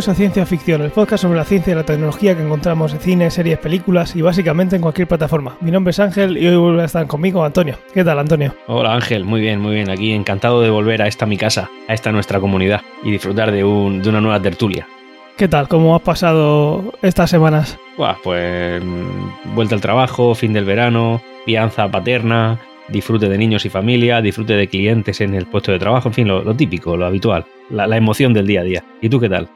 [0.00, 3.00] Bienvenidos a Ciencia Ficción, el podcast sobre la ciencia y la tecnología que encontramos en
[3.00, 5.58] cine, series, películas y básicamente en cualquier plataforma.
[5.60, 7.76] Mi nombre es Ángel y hoy vuelve a estar conmigo Antonio.
[7.92, 8.54] ¿Qué tal, Antonio?
[8.66, 9.90] Hola Ángel, muy bien, muy bien.
[9.90, 13.62] Aquí encantado de volver a esta mi casa, a esta nuestra comunidad y disfrutar de,
[13.62, 14.88] un, de una nueva tertulia.
[15.36, 15.68] ¿Qué tal?
[15.68, 17.78] ¿Cómo has pasado estas semanas?
[17.98, 23.68] Buah, pues mm, vuelta al trabajo, fin del verano, fianza paterna, disfrute de niños y
[23.68, 27.04] familia, disfrute de clientes en el puesto de trabajo, en fin, lo, lo típico, lo
[27.04, 28.84] habitual, la, la emoción del día a día.
[29.02, 29.50] ¿Y tú qué tal?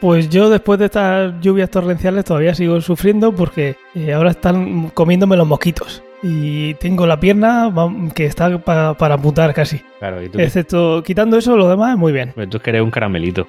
[0.00, 5.36] Pues yo después de estas lluvias torrenciales todavía sigo sufriendo porque eh, ahora están comiéndome
[5.36, 6.02] los mosquitos.
[6.22, 7.72] Y tengo la pierna
[8.14, 9.80] que está pa- para amputar casi.
[9.98, 12.32] Claro, y tú, Excepto quitando eso, lo demás muy bien.
[12.34, 13.46] pues tú es que eres un caramelito.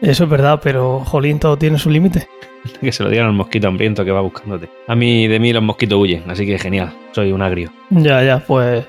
[0.00, 2.28] Eso es verdad, pero jolín, todo tiene su límite.
[2.80, 4.70] Que se lo digan al mosquito hambriento que va buscándote.
[4.88, 6.94] A mí, de mí los mosquitos huyen, así que genial.
[7.12, 7.70] Soy un agrio.
[7.90, 8.86] Ya, ya, pues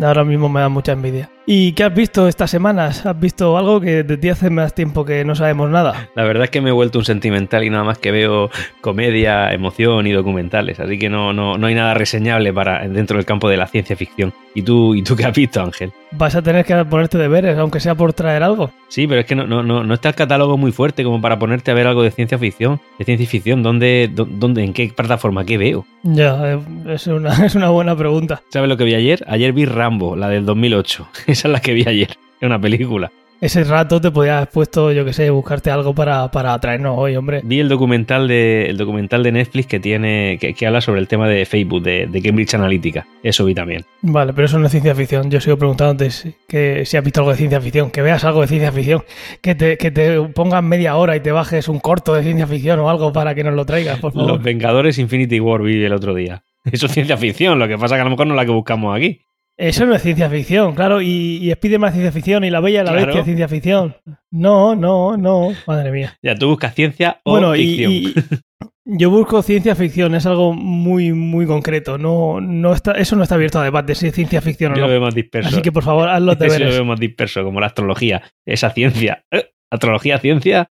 [0.00, 1.30] ahora mismo me da mucha envidia.
[1.44, 3.04] ¿Y qué has visto estas semanas?
[3.04, 6.08] ¿Has visto algo que de ti hace más tiempo que no sabemos nada?
[6.14, 8.48] La verdad es que me he vuelto un sentimental y nada más que veo
[8.80, 13.26] comedia, emoción y documentales, así que no, no, no hay nada reseñable para dentro del
[13.26, 14.32] campo de la ciencia ficción.
[14.54, 15.92] ¿Y tú, ¿Y tú qué has visto, Ángel?
[16.12, 18.70] Vas a tener que ponerte deberes, aunque sea por traer algo.
[18.88, 21.38] Sí, pero es que no, no, no, no está el catálogo muy fuerte como para
[21.38, 22.78] ponerte a ver algo de ciencia ficción.
[22.98, 25.46] De ciencia ficción, ¿dónde, dó- dónde, ¿en qué plataforma?
[25.46, 25.86] ¿Qué veo?
[26.02, 26.58] Ya, eh,
[26.90, 28.42] es una, es una buena pregunta.
[28.50, 29.24] ¿Sabes lo que vi ayer?
[29.26, 31.08] Ayer vi Rambo, la del 2008.
[31.32, 32.10] Esa es la que vi ayer.
[32.40, 33.10] Es una película.
[33.40, 37.16] Ese rato te podías haber puesto, yo que sé, buscarte algo para, para traernos hoy,
[37.16, 37.40] hombre.
[37.42, 41.08] Vi el documental de, el documental de Netflix que tiene que, que habla sobre el
[41.08, 43.06] tema de Facebook, de, de Cambridge Analytica.
[43.22, 43.84] Eso vi también.
[44.02, 45.30] Vale, pero eso no es ciencia ficción.
[45.30, 48.42] Yo sigo preguntándote si, que, si has visto algo de ciencia ficción, que veas algo
[48.42, 49.02] de ciencia ficción,
[49.40, 52.78] que te, que te pongas media hora y te bajes un corto de ciencia ficción
[52.78, 54.32] o algo para que nos lo traigas, por favor.
[54.32, 56.44] Los Vengadores Infinity War vi el otro día.
[56.70, 58.52] Eso es ciencia ficción, lo que pasa que a lo mejor no es la que
[58.52, 59.22] buscamos aquí.
[59.58, 62.80] Eso no es ciencia ficción, claro, y, y Spiderman es ciencia ficción y La Bella
[62.82, 63.06] y la Claro.
[63.06, 63.96] Bestia es ciencia ficción.
[64.30, 66.16] No, no, no, madre mía.
[66.22, 67.92] Ya, tú buscas ciencia o bueno, ficción.
[67.92, 68.14] y
[68.84, 71.98] yo busco ciencia ficción, es algo muy, muy concreto.
[71.98, 74.80] No, no está, eso no está abierto a debate si es ciencia ficción o Yo
[74.82, 74.92] lo no.
[74.92, 75.50] veo más disperso.
[75.50, 78.22] Así que por favor, haz los Eso lo veo más disperso, como la astrología.
[78.46, 79.24] Esa ciencia.
[79.30, 79.50] ¿Eh?
[79.70, 80.70] ¿Astrología, ciencia?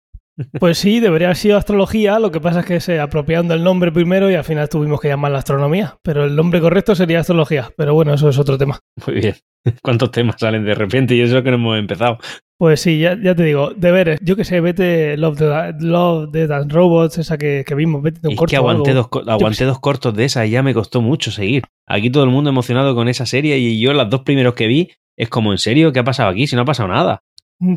[0.58, 3.92] Pues sí, debería haber sido astrología, lo que pasa es que se apropiaron del nombre
[3.92, 5.96] primero y al final tuvimos que llamarla astronomía.
[6.02, 7.70] Pero el nombre correcto sería astrología.
[7.76, 8.78] Pero bueno, eso es otro tema.
[9.06, 9.34] Muy bien.
[9.82, 11.14] ¿Cuántos temas salen de repente?
[11.14, 12.18] Y eso es que no hemos empezado.
[12.58, 14.20] Pues sí, ya, ya te digo, deberes.
[14.22, 18.20] Yo que sé, vete Love, the, Love Death and Robots, esa que, que vimos, vete
[18.24, 18.50] un Es corto.
[18.50, 21.62] que aguanté, dos, aguanté dos cortos de esa y ya me costó mucho seguir.
[21.86, 24.90] Aquí todo el mundo emocionado con esa serie y yo las dos primeros que vi
[25.16, 25.92] es como, ¿en serio?
[25.92, 26.46] ¿Qué ha pasado aquí?
[26.46, 27.22] Si no ha pasado nada.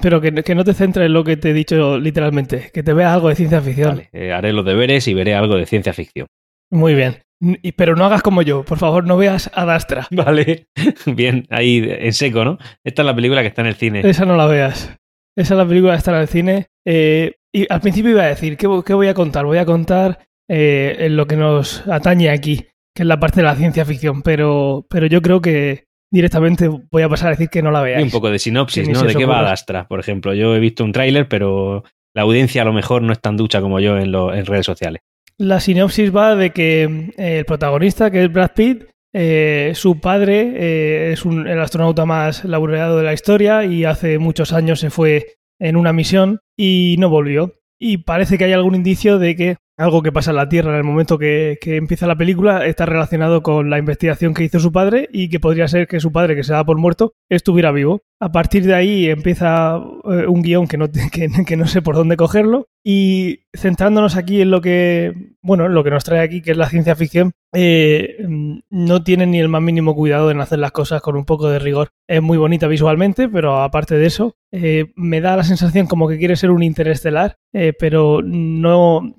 [0.02, 2.94] Pero que, que no te centres en lo que te he dicho literalmente, que te
[2.94, 3.90] veas algo de ciencia ficción.
[3.98, 6.28] Vale, eh, haré los deberes y veré algo de ciencia ficción.
[6.72, 7.18] Muy bien.
[7.42, 10.08] Y- Pero no hagas como yo, por favor, no veas Ad Astra.
[10.12, 10.68] Vale.
[11.06, 12.58] Bien, ahí en seco, ¿no?
[12.86, 14.02] Esta es la película que está en el cine.
[14.06, 14.96] Esa no la veas.
[15.38, 16.68] Esa es la película que está en el cine.
[16.88, 19.46] Eh, y al principio iba a decir, ¿qué, vo- qué voy a contar?
[19.46, 20.20] Voy a contar
[20.50, 22.58] eh, en lo que nos atañe aquí,
[22.96, 27.04] que es la parte de la ciencia ficción, pero, pero yo creo que directamente voy
[27.04, 28.06] a pasar a decir que no la Y veáis.
[28.06, 29.02] un poco de sinopsis, ¿no?
[29.02, 29.48] ¿De qué va ocurra.
[29.48, 29.88] Ad Astra?
[29.88, 31.84] Por ejemplo, yo he visto un tráiler, pero
[32.16, 34.66] la audiencia a lo mejor no es tan ducha como yo en, lo- en redes
[34.66, 35.02] sociales.
[35.38, 36.84] La sinopsis va de que
[37.18, 38.84] eh, el protagonista, que es Brad Pitt,
[39.16, 44.20] eh, su padre eh, es un- el astronauta más laureado de la historia y hace
[44.20, 45.26] muchos años se fue
[45.60, 47.56] en una misión y no volvió.
[47.80, 50.78] Y parece que hay algún indicio de que algo que pasa en la Tierra en
[50.78, 55.10] el momento que, empieza la película está relacionado con la investigación que hizo su padre
[55.12, 58.02] y que podría ser que su padre, que se da por muerto, estuviera vivo.
[58.20, 62.18] A partir de ahí empieza eh, un guion que no, que, no sé por dónde
[62.18, 66.52] cogerlo y centrándonos aquí en lo que, bueno, en lo que nos trae aquí, que
[66.52, 70.60] es la ciencia ficción, eh, mm, no tiene ni el más mínimo cuidado en hacer
[70.60, 71.90] las cosas con un poco de rigor.
[72.08, 76.20] Es muy bonita visualmente, pero aparte de eso, eh, me da la sensación como que
[76.20, 77.38] quiere ser un interestelar,
[77.80, 79.16] pero no,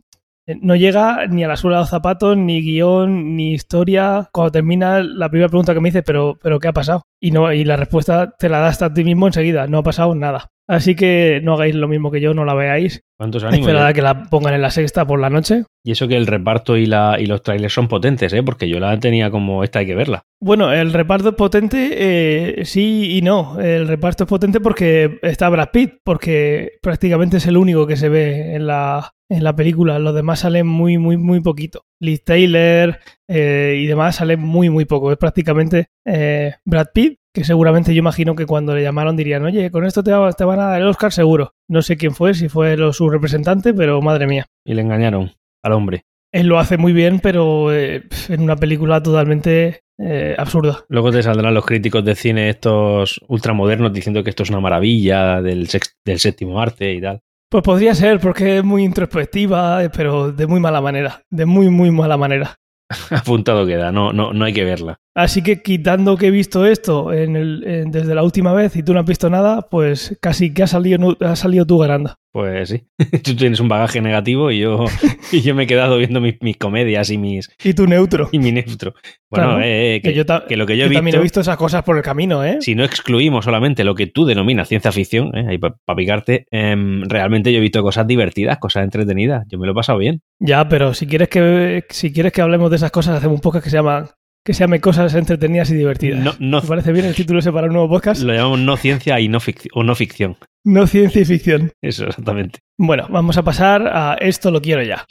[0.47, 4.29] no llega ni a la suela de los zapatos, ni guion, ni historia.
[4.33, 7.03] Cuando termina la primera pregunta que me dice, pero, pero ¿qué ha pasado?
[7.21, 10.15] Y no, y la respuesta te la das a ti mismo enseguida, no ha pasado
[10.15, 10.51] nada.
[10.67, 13.03] Así que no hagáis lo mismo que yo, no la veáis.
[13.19, 13.69] ¿Cuántos ánimos?
[13.69, 15.65] Esperad a que la pongan en la sexta por la noche.
[15.85, 18.43] Y eso que el reparto y, la, y los trailers son potentes, ¿eh?
[18.43, 20.23] Porque yo la tenía como esta hay que verla.
[20.41, 23.61] Bueno, el reparto es potente, eh, sí y no.
[23.61, 28.09] El reparto es potente porque está Brad Pitt, porque prácticamente es el único que se
[28.09, 29.99] ve en la, en la película.
[29.99, 31.85] Los demás salen muy, muy, muy poquito.
[32.01, 35.13] Liz Taylor eh, y demás salen muy, muy poco.
[35.13, 39.71] Es prácticamente eh, Brad Pitt, que seguramente yo imagino que cuando le llamaron dirían, oye,
[39.71, 41.53] con esto te, va- te van a dar el Oscar seguro.
[41.69, 44.47] No sé quién fue, si fue lo- su representante, pero madre mía.
[44.65, 45.33] Y le engañaron
[45.63, 46.05] al hombre.
[46.33, 50.85] Él lo hace muy bien, pero eh, en una película totalmente eh, absurda.
[50.89, 55.41] Luego te saldrán los críticos de cine estos ultramodernos diciendo que esto es una maravilla
[55.43, 57.21] del, sex- del séptimo arte y tal.
[57.51, 61.23] Pues podría ser, porque es muy introspectiva, eh, pero de muy mala manera.
[61.31, 62.57] De muy, muy mala manera.
[63.11, 64.97] Apuntado queda, no, no, no hay que verla.
[65.15, 68.83] Así que quitando que he visto esto en el, en- desde la última vez y
[68.83, 72.15] tú no has visto nada, pues casi que has salido, has salido tú ganando.
[72.35, 72.83] Pues sí,
[73.23, 74.87] tú tienes un bagaje negativo y yo,
[75.31, 78.29] y yo me he quedado viendo mis, mis comedias y mis Y tú neutro.
[78.33, 78.93] y mi neutro.
[79.31, 81.23] Bueno, Claro, eh, eh, que, que yo que lo que yo he también visto, he
[81.23, 82.57] visto esas cosas por el camino, ¿eh?
[82.61, 87.03] si no excluimos solamente lo que tú denominas ciencia ficción, eh, ahí para picarte, em,
[87.05, 89.47] realmente yo he visto cosas divertidas, cosas entretenidas.
[89.49, 90.21] Yo me lo he pasado bien.
[90.41, 93.63] Ya, pero si quieres que si quieres que hablemos de esas cosas, hacemos un podcast
[93.63, 94.11] que se llama
[94.45, 96.21] que se llame cosas entretenidas y divertidas.
[96.21, 98.23] No, no, ¿Te parece bien el título ese para un nuevo podcast?
[98.23, 100.37] lo llamamos no ciencia y no ficción, o no ficción.
[100.65, 101.73] No ciencia y ficción.
[101.83, 102.59] Eso, exactamente.
[102.79, 105.05] Bueno, vamos a pasar a esto lo quiero ya.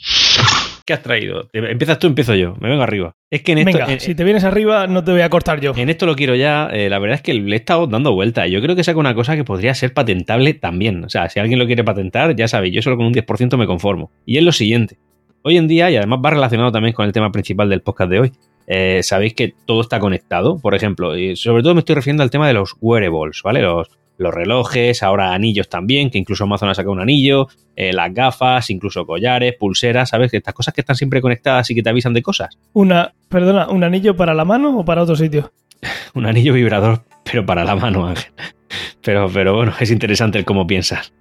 [0.86, 1.48] ¿Qué has traído?
[1.54, 2.56] Empiezas tú, empiezo yo.
[2.60, 3.12] Me vengo arriba.
[3.30, 5.58] Es que en esto, Venga, en- si te vienes arriba no te voy a cortar
[5.60, 5.72] yo.
[5.76, 8.46] En esto lo quiero ya, eh, la verdad es que le he estado dando vuelta.
[8.46, 11.02] Yo creo que saca una cosa que podría ser patentable también.
[11.04, 13.66] O sea, si alguien lo quiere patentar, ya sabéis, yo solo con un 10% me
[13.66, 14.10] conformo.
[14.26, 14.98] Y es lo siguiente.
[15.42, 18.20] Hoy en día, y además va relacionado también con el tema principal del podcast de
[18.20, 18.32] hoy,
[18.66, 20.58] eh, sabéis que todo está conectado.
[20.58, 23.62] Por ejemplo, y sobre todo me estoy refiriendo al tema de los wearables, ¿vale?
[23.62, 28.12] Los, los relojes, ahora anillos también, que incluso Amazon ha sacado un anillo, eh, las
[28.14, 30.30] gafas, incluso collares, pulseras, ¿sabes?
[30.30, 32.56] Que Estas cosas que están siempre conectadas y que te avisan de cosas.
[32.72, 35.52] Una, perdona, ¿un anillo para la mano o para otro sitio?
[36.14, 38.32] Un anillo vibrador, pero para la mano, Ángel.
[39.02, 41.12] Pero, pero bueno, es interesante el cómo piensas.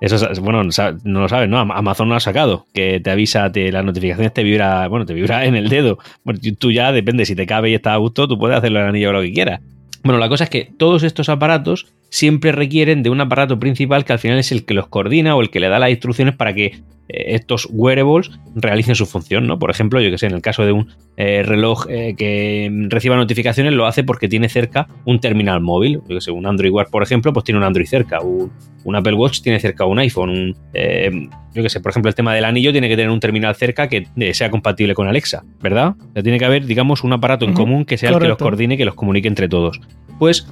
[0.00, 1.58] Eso, es- bueno, no lo sabes, ¿no?
[1.58, 5.14] Am- Amazon lo ha sacado, que te avisa, te, las notificaciones te vibra, bueno, te
[5.14, 5.98] vibra en el dedo.
[6.24, 8.84] Bueno, tú- ya depende, si te cabe y está a gusto, tú puedes hacerlo en
[8.84, 9.60] el anillo o lo que quieras.
[10.02, 14.12] Bueno, la cosa es que todos estos aparatos siempre requieren de un aparato principal que
[14.14, 16.54] al final es el que los coordina o el que le da las instrucciones para
[16.54, 16.78] que
[17.12, 19.58] estos wearables realicen su función, ¿no?
[19.58, 23.16] Por ejemplo, yo que sé, en el caso de un eh, reloj eh, que reciba
[23.16, 26.00] notificaciones, lo hace porque tiene cerca un terminal móvil.
[26.08, 28.20] Yo que sé, un Android Wear, por ejemplo, pues tiene un Android cerca.
[28.20, 28.52] Un,
[28.84, 30.30] un Apple Watch tiene cerca un iPhone.
[30.30, 31.10] Un, eh,
[31.54, 33.88] yo que sé, por ejemplo, el tema del anillo tiene que tener un terminal cerca
[33.88, 35.94] que sea compatible con Alexa, ¿verdad?
[35.98, 38.38] O sea, tiene que haber, digamos, un aparato en común que sea el que los
[38.38, 39.80] coordine, que los comunique entre todos.
[40.18, 40.46] Pues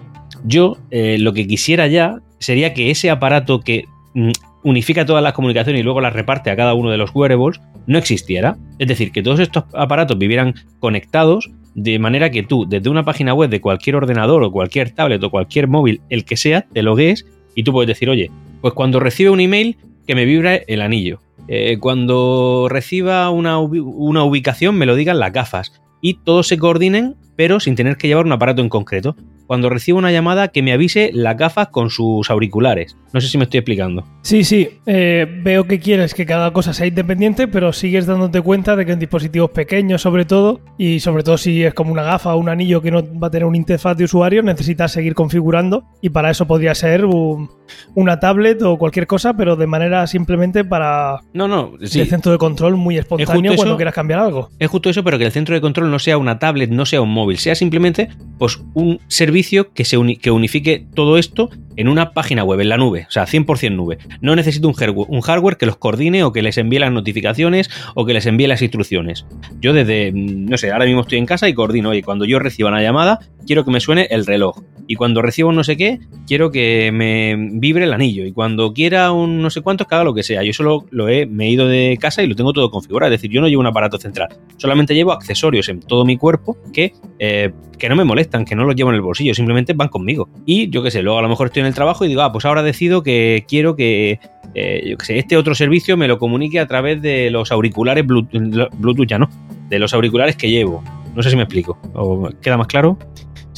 [0.44, 3.84] yo lo que quisiera ya sería que ese aparato que
[4.14, 4.30] mm,
[4.64, 7.98] unifica todas las comunicaciones y luego las reparte a cada uno de los wearables no
[7.98, 8.56] existiera.
[8.78, 13.34] Es decir, que todos estos aparatos vivieran conectados de manera que tú, desde una página
[13.34, 17.24] web de cualquier ordenador o cualquier tablet o cualquier móvil, el que sea, te logues
[17.54, 19.76] y tú puedes decir, oye, pues cuando recibe un email,
[20.06, 21.20] que me vibre el anillo.
[21.48, 25.80] Eh, cuando reciba una, una ubicación, me lo digan las gafas.
[26.00, 29.16] Y todos se coordinen, pero sin tener que llevar un aparato en concreto.
[29.48, 32.96] Cuando reciba una llamada, que me avise las gafas con sus auriculares.
[33.12, 34.04] No sé si me estoy explicando.
[34.22, 38.76] Sí, sí, eh, veo que quieres que cada cosa sea independiente, pero sigues dándote cuenta
[38.76, 42.34] de que en dispositivos pequeños sobre todo, y sobre todo si es como una gafa
[42.34, 45.84] o un anillo que no va a tener una interfaz de usuario, necesitas seguir configurando
[46.02, 47.48] y para eso podría ser un-
[47.94, 52.00] una tablet o cualquier cosa, pero de manera simplemente para No, no, sí.
[52.00, 53.76] de centro de control muy espontáneo cuando eso.
[53.76, 54.50] quieras cambiar algo.
[54.58, 57.00] Es justo eso, pero que el centro de control no sea una tablet, no sea
[57.00, 58.08] un móvil, sea simplemente
[58.38, 59.37] pues, un servicio
[59.74, 63.10] que, se uni- que unifique todo esto en una página web, en la nube, o
[63.10, 63.98] sea, 100% nube.
[64.20, 67.70] No necesito un hardware, un hardware que los coordine o que les envíe las notificaciones
[67.94, 69.26] o que les envíe las instrucciones.
[69.60, 72.38] Yo desde, mm, no sé, ahora mismo estoy en casa y coordino, oye, cuando yo
[72.40, 74.60] reciba una llamada, quiero que me suene el reloj.
[74.90, 78.24] Y cuando reciba un no sé qué, quiero que me vibre el anillo.
[78.24, 80.42] Y cuando quiera un no sé cuánto, haga lo que sea.
[80.42, 83.12] Yo solo lo he, me he ido de casa y lo tengo todo configurado.
[83.12, 84.28] Es decir, yo no llevo un aparato central.
[84.56, 88.64] Solamente llevo accesorios en todo mi cuerpo que, eh, que no me molestan, que no
[88.64, 90.28] los llevo en el bolsillo, simplemente van conmigo.
[90.46, 92.32] Y yo qué sé, luego a lo mejor estoy en el trabajo y digo, ah,
[92.32, 94.20] pues ahora decido que quiero que,
[94.54, 99.06] eh, sé, este otro servicio me lo comunique a través de los auriculares Bluetooth, Bluetooth
[99.06, 99.28] ya no,
[99.68, 100.82] de los auriculares que llevo.
[101.14, 101.78] No sé si me explico.
[101.94, 102.98] ¿O ¿Queda más claro?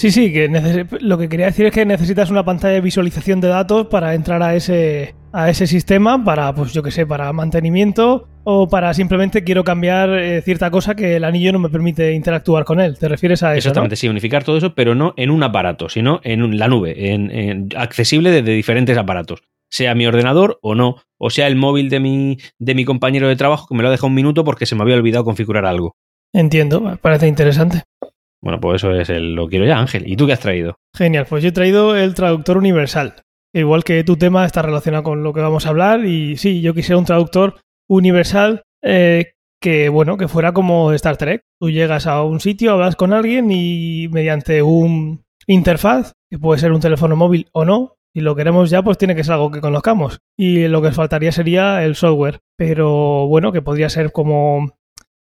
[0.00, 0.49] Sí, sí, que
[1.02, 4.42] lo que quería decir es que necesitas una pantalla de visualización de datos para entrar
[4.42, 9.45] a ese, a ese sistema, para, pues yo que sé, para mantenimiento o para simplemente
[9.45, 12.97] quiero cambiar eh, cierta cosa que el anillo no me permite interactuar con él.
[12.99, 13.59] ¿Te refieres a eso?
[13.59, 17.12] Exactamente, sí, unificar todo eso, pero no en un aparato, sino en un- la nube,
[17.12, 19.42] en, en- accesible desde diferentes aparatos.
[19.69, 23.37] Sea mi ordenador o no, o sea el móvil de mi, de mi compañero de
[23.37, 25.92] trabajo que me lo ha dejado un minuto porque se me había olvidado configurar algo.
[26.33, 27.83] Entiendo, parece interesante.
[28.42, 30.09] Bueno, pues eso es el, lo quiero ya, Ángel.
[30.09, 30.76] ¿Y tú qué has traído?
[30.97, 33.14] Genial, pues yo he traído el traductor universal.
[33.52, 36.73] Igual que tu tema está relacionado con lo que vamos a hablar y sí, yo
[36.73, 41.42] quisiera un traductor universal eh, que, bueno, que fuera como Star Trek.
[41.61, 46.73] Tú llegas a un sitio, hablas con alguien y mediante un interfaz, que puede ser
[46.73, 49.61] un teléfono móvil o no, si lo queremos ya, pues tiene que ser algo que
[49.61, 50.18] conozcamos.
[50.37, 52.40] Y lo que faltaría sería el software.
[52.56, 54.73] Pero bueno, que podría ser como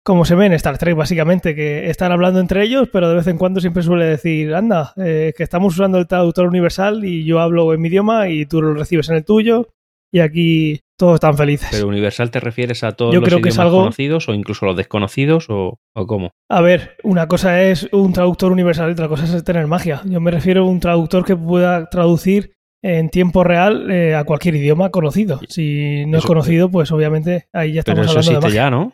[0.04, 3.26] como se ve en Star Trek, básicamente, que están hablando entre ellos, pero de vez
[3.26, 7.40] en cuando siempre suele decir, anda, eh, que estamos usando el traductor universal y yo
[7.40, 9.68] hablo en mi idioma y tú lo recibes en el tuyo
[10.12, 11.70] y aquí todos están felices.
[11.72, 14.34] ¿Pero universal te refieres a todos Yo los creo que es idiomas algo- conocidos o
[14.34, 16.30] incluso los desconocidos o, o cómo?
[16.50, 20.02] A ver, una cosa es un traductor universal y otra cosa es tener magia.
[20.04, 24.54] Yo me refiero a un traductor que pueda traducir en tiempo real eh, a cualquier
[24.56, 25.40] idioma conocido.
[25.48, 28.62] Si no es conocido, pues obviamente ahí ya Pero estamos eso hablando de existe magia.
[28.64, 28.92] ya, ¿no?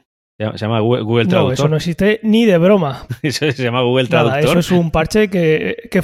[0.52, 1.52] Se llama- Google, Google no, Traductor.
[1.54, 3.06] eso no existe ni de broma.
[3.22, 4.58] Eso se llama Google Nada, Traductor.
[4.58, 6.02] eso es un parche que, que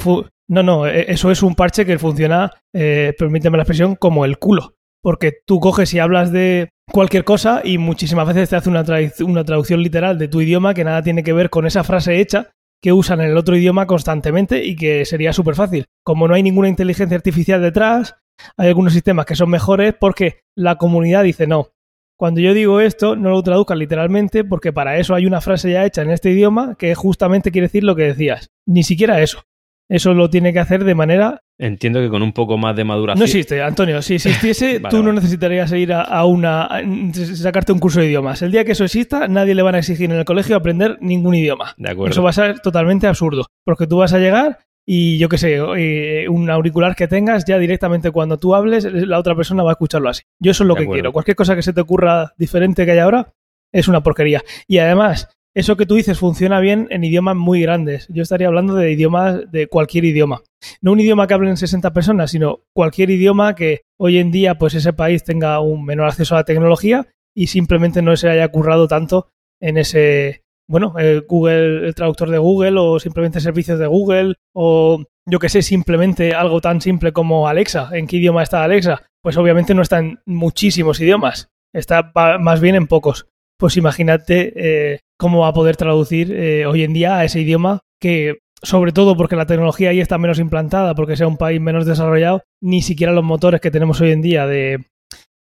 [0.49, 4.37] no, no, eh, eso es un parche que funciona, eh, permíteme la expresión, como el
[4.37, 4.75] culo.
[5.03, 8.83] Porque tú coges y hablas de cualquier cosa y muchísimas veces te hace una,
[9.25, 12.51] una traducción literal de tu idioma que nada tiene que ver con esa frase hecha
[12.81, 15.85] que usan en el otro idioma constantemente y que sería súper fácil.
[16.03, 18.15] Como no hay ninguna inteligencia artificial detrás,
[18.57, 21.69] hay algunos sistemas que son mejores porque la comunidad dice no.
[22.17, 25.85] Cuando yo digo esto, no lo traduzcan literalmente porque para eso hay una frase ya
[25.85, 28.49] hecha en este idioma que justamente quiere decir lo que decías.
[28.65, 29.43] Ni siquiera eso.
[29.89, 31.39] Eso lo tiene que hacer de manera...
[31.59, 33.19] Entiendo que con un poco más de maduración.
[33.19, 34.01] No existe, Antonio.
[34.01, 36.63] Si existiese, Vale, tú no necesitarías ir a, a una...
[36.65, 36.81] a-
[37.13, 38.41] sacarte un curso de idiomas.
[38.41, 41.35] El día que eso exista, nadie le van a exigir en el colegio aprender ningún
[41.35, 41.73] idioma.
[41.77, 42.11] De acuerdo.
[42.11, 43.45] Eso va a ser totalmente absurdo.
[43.63, 44.59] Porque tú vas a llegar
[44.89, 49.19] y yo qué sé, eh, un auricular que tengas, ya directamente cuando tú hables, la
[49.19, 50.23] otra persona va a escucharlo así.
[50.39, 50.95] Yo eso es lo De que acuerdo.
[51.01, 51.13] quiero.
[51.13, 53.33] Cualquier cosa que se te ocurra diferente que hay ahora
[53.73, 54.41] es una porquería.
[54.65, 58.07] Y además, eso que tú dices funciona bien en idiomas muy grandes.
[58.09, 60.41] Yo estaría hablando de idiomas, de cualquier idioma.
[60.81, 64.73] No un idioma que hablen 60 personas, sino cualquier idioma que hoy en día, pues
[64.73, 68.87] ese país tenga un menor acceso a la tecnología y simplemente no se haya currado
[68.87, 69.27] tanto
[69.59, 75.03] en ese, bueno, el Google, el traductor de Google o simplemente servicios de Google o
[75.29, 77.89] yo que sé, simplemente algo tan simple como Alexa.
[77.93, 79.03] ¿En qué idioma está Alexa?
[79.21, 83.27] Pues obviamente no está en muchísimos idiomas, está más bien en pocos.
[83.59, 87.81] Pues imagínate eh, cómo va a poder traducir eh, hoy en día a ese idioma
[87.99, 91.85] que, sobre todo porque la tecnología ahí está menos implantada, porque sea un país menos
[91.85, 94.85] desarrollado, ni siquiera los motores que tenemos hoy en día de,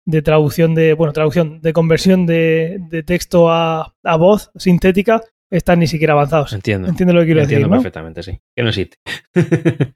[0.05, 5.79] de traducción de, bueno, traducción, de conversión de, de texto a, a voz sintética están
[5.79, 6.53] ni siquiera avanzados.
[6.53, 6.87] Entiendo.
[6.87, 7.77] Entiendo lo que quiero Entiendo decir, ¿no?
[7.77, 8.39] perfectamente, sí.
[8.55, 8.97] Que no existe.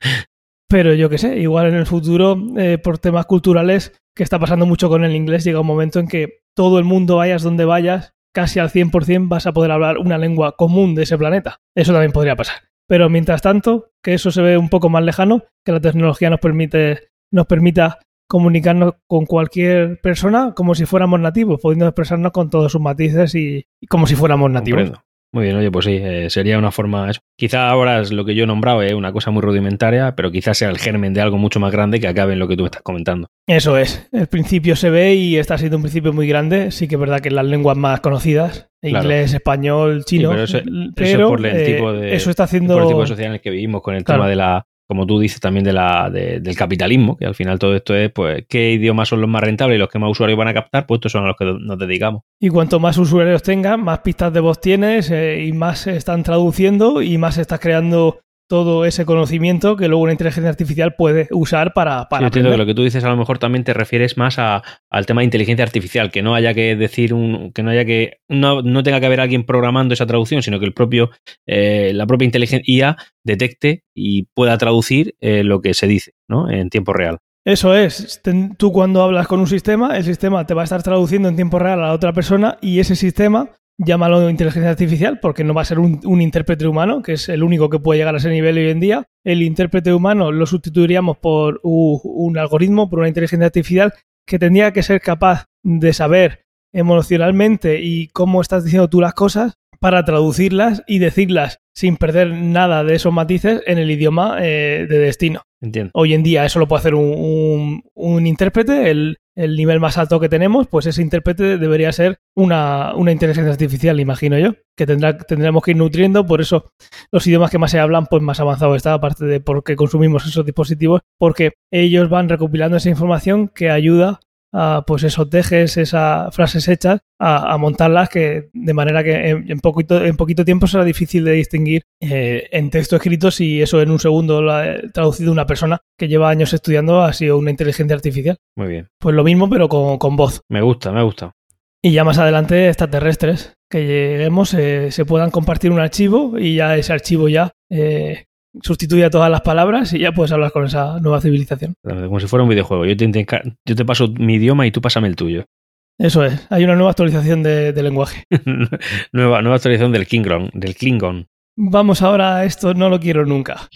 [0.67, 4.65] Pero yo qué sé, igual en el futuro, eh, por temas culturales, que está pasando
[4.65, 8.13] mucho con el inglés, llega un momento en que todo el mundo, vayas donde vayas,
[8.33, 11.61] casi al 100% vas a poder hablar una lengua común de ese planeta.
[11.75, 12.57] Eso también podría pasar.
[12.87, 16.39] Pero mientras tanto, que eso se ve un poco más lejano, que la tecnología nos
[16.39, 22.71] permite, nos permita comunicarnos con cualquier persona como si fuéramos nativos, pudiendo expresarnos con todos
[22.71, 24.81] sus matices y, y como si fuéramos nativos.
[24.81, 25.05] Comprendo.
[25.33, 27.09] Muy bien, oye, pues sí, eh, sería una forma.
[27.11, 27.19] eso.
[27.37, 30.57] Quizá ahora es lo que yo he nombrado, es una cosa muy rudimentaria, pero quizás
[30.57, 32.67] sea el germen de algo mucho más grande que acabe en lo que tú me
[32.67, 33.27] estás comentando.
[33.45, 34.07] Eso es.
[34.13, 36.71] El principio se ve y está siendo un principio muy grande.
[36.71, 39.03] Sí que es verdad que las lenguas más conocidas, Claro.
[39.03, 40.65] inglés, español, chino, pero eso- eso
[40.95, 42.73] pero, por el eh, tipo de- eso está haciendo...
[42.75, 44.21] Por el tipo de sociedad en el que vivimos, con el Claro.
[44.21, 47.57] tema de la, como tú dices, también de la, de- del capitalismo, que al final
[47.59, 50.37] todo esto es, pues, qué idiomas son los más rentables y los que más usuarios
[50.37, 52.21] van a captar, pues estos son a los que nos dedicamos.
[52.39, 56.23] Y cuanto más usuarios tengas, más pistas de voz tienes eh, y más se están
[56.23, 61.73] traduciendo y más estás creando todo ese conocimiento que luego una inteligencia artificial puede usar
[61.73, 64.37] para, para entiendo que lo que tú dices a lo mejor también te refieres más
[64.39, 64.61] a-
[64.91, 68.19] al tema de inteligencia artificial, que no haya que decir un, que no haya que
[68.29, 71.09] no, no tenga que haber alguien programando esa traducción, sino que el propio
[71.47, 76.49] eh, la propia inteligencia IA detecte y pueda traducir eh, lo que se dice, ¿no?
[76.49, 77.17] En tiempo real.
[77.47, 78.21] Eso es.
[78.57, 81.59] Tú cuando hablas con un sistema, el sistema te va a estar traduciendo en tiempo
[81.59, 85.65] real a la otra persona y ese sistema, llámalo inteligencia artificial, porque no va a
[85.65, 88.57] ser un, un intérprete humano, que es el único que puede llegar a ese nivel
[88.57, 89.03] hoy en día.
[89.23, 93.93] El intérprete humano lo sustituiríamos por u- un algoritmo, por una inteligencia artificial
[94.27, 99.53] que tendría que ser capaz de saber emocionalmente y cómo estás diciendo tú las cosas
[99.79, 104.97] para traducirlas y decirlas sin perder nada de esos matices en el idioma eh, de
[104.99, 105.41] destino.
[105.61, 105.91] Entiendo.
[105.93, 109.97] Hoy en día eso lo puede hacer un, un- un intérprete, el, el nivel más
[109.97, 114.85] alto que tenemos, pues ese intérprete debería ser una, una inteligencia artificial, imagino yo, que
[114.85, 116.69] tendrá, tendremos que ir nutriendo, por eso
[117.11, 120.45] los idiomas que más se hablan, pues más avanzado está, aparte de porque consumimos esos
[120.45, 124.19] dispositivos, porque ellos van recopilando esa información que ayuda
[124.53, 129.51] a pues esos dejes, esas frases hechas, a, a montarlas que de manera que en,
[129.51, 133.81] en poquito, en poquito tiempo será difícil de distinguir eh, en texto escrito si eso
[133.81, 137.51] en un segundo lo ha traducido una persona que lleva años estudiando ha sido una
[137.51, 138.37] inteligencia artificial.
[138.55, 138.87] Muy bien.
[138.99, 140.41] Pues lo mismo pero con, con voz.
[140.49, 141.33] Me gusta, me gusta.
[141.81, 146.75] Y ya más adelante extraterrestres, que lleguemos, eh, se puedan compartir un archivo y ya
[146.75, 148.25] ese archivo ya eh,
[148.61, 151.73] sustituye a todas las palabras y ya puedes hablar con esa nueva civilización.
[151.83, 152.85] Como si fuera un videojuego.
[152.85, 155.45] Yo te, intenca- yo te paso mi idioma y tú pásame el tuyo.
[155.97, 158.23] Eso es, hay una nueva actualización de, de lenguaje.
[159.13, 161.27] nueva, nueva actualización del Klingon, del Klingon.
[161.57, 163.69] Vamos ahora a esto, no lo quiero nunca.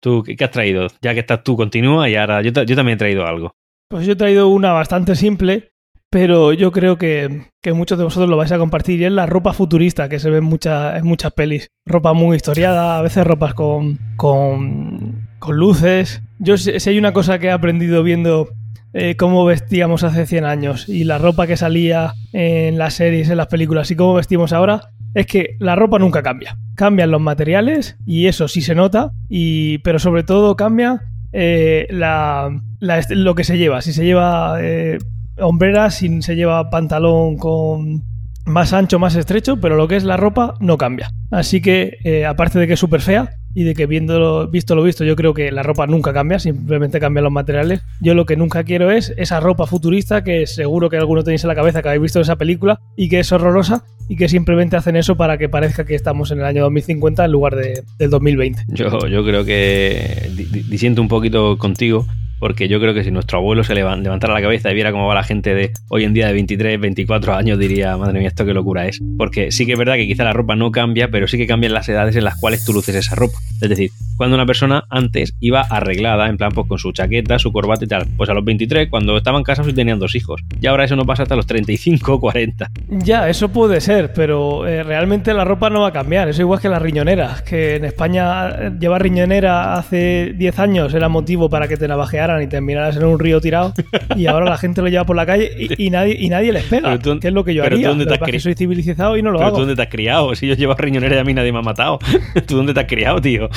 [0.00, 0.88] ¿Tú qué, has traído?
[1.00, 3.52] Ya que estás tú, continúa y ahora yo también he traído algo.
[3.88, 5.70] Pues yo he traído una bastante simple,
[6.10, 9.26] pero yo creo que, que, muchos de vosotros lo vais a compartir y es la
[9.26, 11.70] ropa futurista que se ve en, muchas pelis.
[11.84, 16.22] Ropa muy historiada, a veces ropas con, con, con luces.
[16.38, 18.48] Yo si, hay una cosa que he aprendido viendo
[18.94, 23.36] eh, cómo vestíamos hace 100 años y la ropa que salía en las series, en
[23.36, 26.56] las películas y cómo vestimos ahora, es que la ropa nunca cambia.
[26.74, 32.50] Cambian los materiales y eso sí se nota, y, pero sobre todo cambia eh, la,
[32.80, 33.82] lo que se lleva.
[33.82, 34.98] Si se lleva eh,
[35.40, 38.02] hombreras, si se lleva pantalón con
[38.48, 41.12] más ancho, más estrecho, pero lo que es la ropa no cambia.
[41.30, 44.82] Así que, eh, aparte de que es súper fea y de que viendo visto lo
[44.82, 47.82] visto, yo creo que la ropa nunca cambia, simplemente cambian los materiales.
[48.00, 51.48] Yo lo que nunca quiero es esa ropa futurista que seguro que alguno tenéis en
[51.48, 54.96] la cabeza que habéis visto esa película y que es horrorosa y que simplemente hacen
[54.96, 58.64] eso para que parezca que estamos en el año 2050 en lugar de, del 2020.
[58.68, 60.30] Yo, yo creo que
[60.68, 62.06] disiento un poquito contigo
[62.38, 65.14] porque yo creo que si nuestro abuelo se levantara la cabeza y viera cómo va
[65.14, 68.54] la gente de hoy en día de 23, 24 años, diría, madre mía, esto qué
[68.54, 69.00] locura es.
[69.16, 71.72] Porque sí que es verdad que quizá la ropa no cambia, pero sí que cambian
[71.72, 73.38] las edades en las cuales tú luces esa ropa.
[73.60, 77.52] Es decir, cuando una persona antes iba arreglada, en plan, pues con su chaqueta, su
[77.52, 80.42] corbata y tal, pues a los 23, cuando estaban casados y tenían dos hijos.
[80.60, 82.70] Y ahora eso no pasa hasta los 35, 40.
[82.88, 86.28] Ya, eso puede ser, pero eh, realmente la ropa no va a cambiar.
[86.28, 91.48] Eso igual que las riñoneras, que en España llevar riñonera hace 10 años era motivo
[91.48, 93.72] para que te navajearan y terminaras en un río tirado
[94.16, 96.98] y ahora la gente lo lleva por la calle y, nadie, y nadie les pega.
[96.98, 97.88] Tú, que es lo que yo pero haría.
[97.88, 99.56] Tú dónde te has soy civilizado y no lo pero hago.
[99.56, 100.34] ¿Tú dónde te has criado?
[100.34, 101.98] Si yo llevo riñonera y a mí nadie me ha matado.
[102.46, 103.48] ¿Tú dónde te has criado, tío?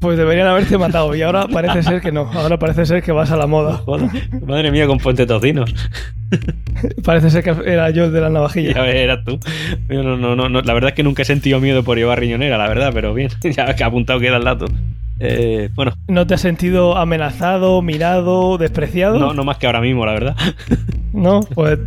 [0.00, 2.30] Pues deberían haberte matado y ahora parece ser que no.
[2.34, 3.82] Ahora parece ser que vas a la moda.
[4.46, 5.74] Madre mía, con puente tocinos.
[7.04, 8.74] Parece ser que era yo el de la navajilla.
[8.74, 9.38] Ya eras tú.
[9.88, 12.68] No, no, no, la verdad es que nunca he sentido miedo por llevar riñonera, la
[12.68, 14.66] verdad, pero bien, ya que ha apuntado queda el dato.
[15.20, 15.92] Eh, bueno.
[16.08, 19.18] ¿No te has sentido amenazado, mirado, despreciado?
[19.18, 20.36] No, no más que ahora mismo, la verdad.
[21.14, 21.78] No, pues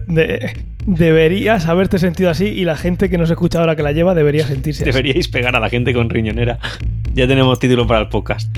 [0.86, 4.48] deberías haberte sentido así y la gente que nos escucha ahora que la lleva debería
[4.48, 6.60] sentirse Deberíais pegar a la gente con riñonera.
[7.14, 8.56] Ya tenemos título para el podcast.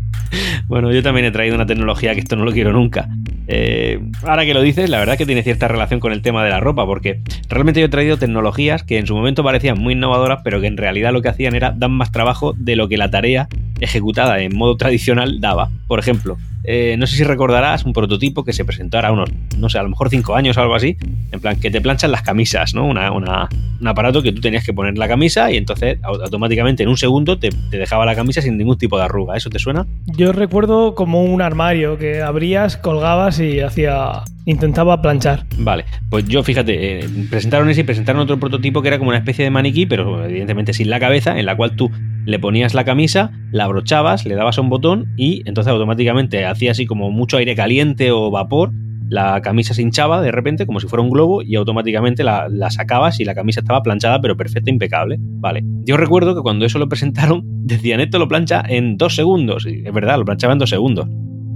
[0.68, 3.08] bueno, yo también he traído una tecnología que esto no lo quiero nunca.
[3.46, 6.44] Eh, ahora que lo dices, la verdad es que tiene cierta relación con el tema
[6.44, 9.94] de la ropa, porque realmente yo he traído tecnologías que en su momento parecían muy
[9.94, 12.98] innovadoras, pero que en realidad lo que hacían era dar más trabajo de lo que
[12.98, 13.48] la tarea
[13.80, 15.70] ejecutada en modo tradicional daba.
[15.86, 16.36] Por ejemplo,
[16.70, 19.82] eh, no sé si recordarás un prototipo que se presentó ahora unos, no sé, a
[19.82, 20.98] lo mejor cinco años o algo así,
[21.32, 22.86] en plan que te planchan las camisas, ¿no?
[22.86, 26.98] Una, un aparato que tú tenías que poner la camisa y entonces automáticamente en un
[26.98, 29.34] segundo te, te, dejaba la camisa sin ningún tipo de arruga.
[29.34, 29.86] ¿Eso te suena?
[30.08, 35.44] Yo recuerdo como un armario que abrías, colgabas y hacía intentaba planchar.
[35.58, 39.18] Vale, pues yo fíjate, eh, presentaron ese y presentaron otro prototipo que era como una
[39.18, 41.90] especie de maniquí, pero evidentemente sin la cabeza, en la cual tú
[42.24, 46.72] le ponías la camisa, la abrochabas, le dabas a un botón y entonces automáticamente hacía
[46.72, 48.72] así como mucho aire caliente o vapor,
[49.08, 52.70] la camisa se hinchaba de repente como si fuera un globo y automáticamente la, la,
[52.70, 55.16] sacabas y la camisa estaba planchada pero perfecta, impecable.
[55.18, 55.62] Vale.
[55.84, 59.66] Yo recuerdo que cuando eso lo presentaron decían esto lo plancha en dos segundos.
[59.66, 61.08] Y es verdad, lo planchaba en dos segundos.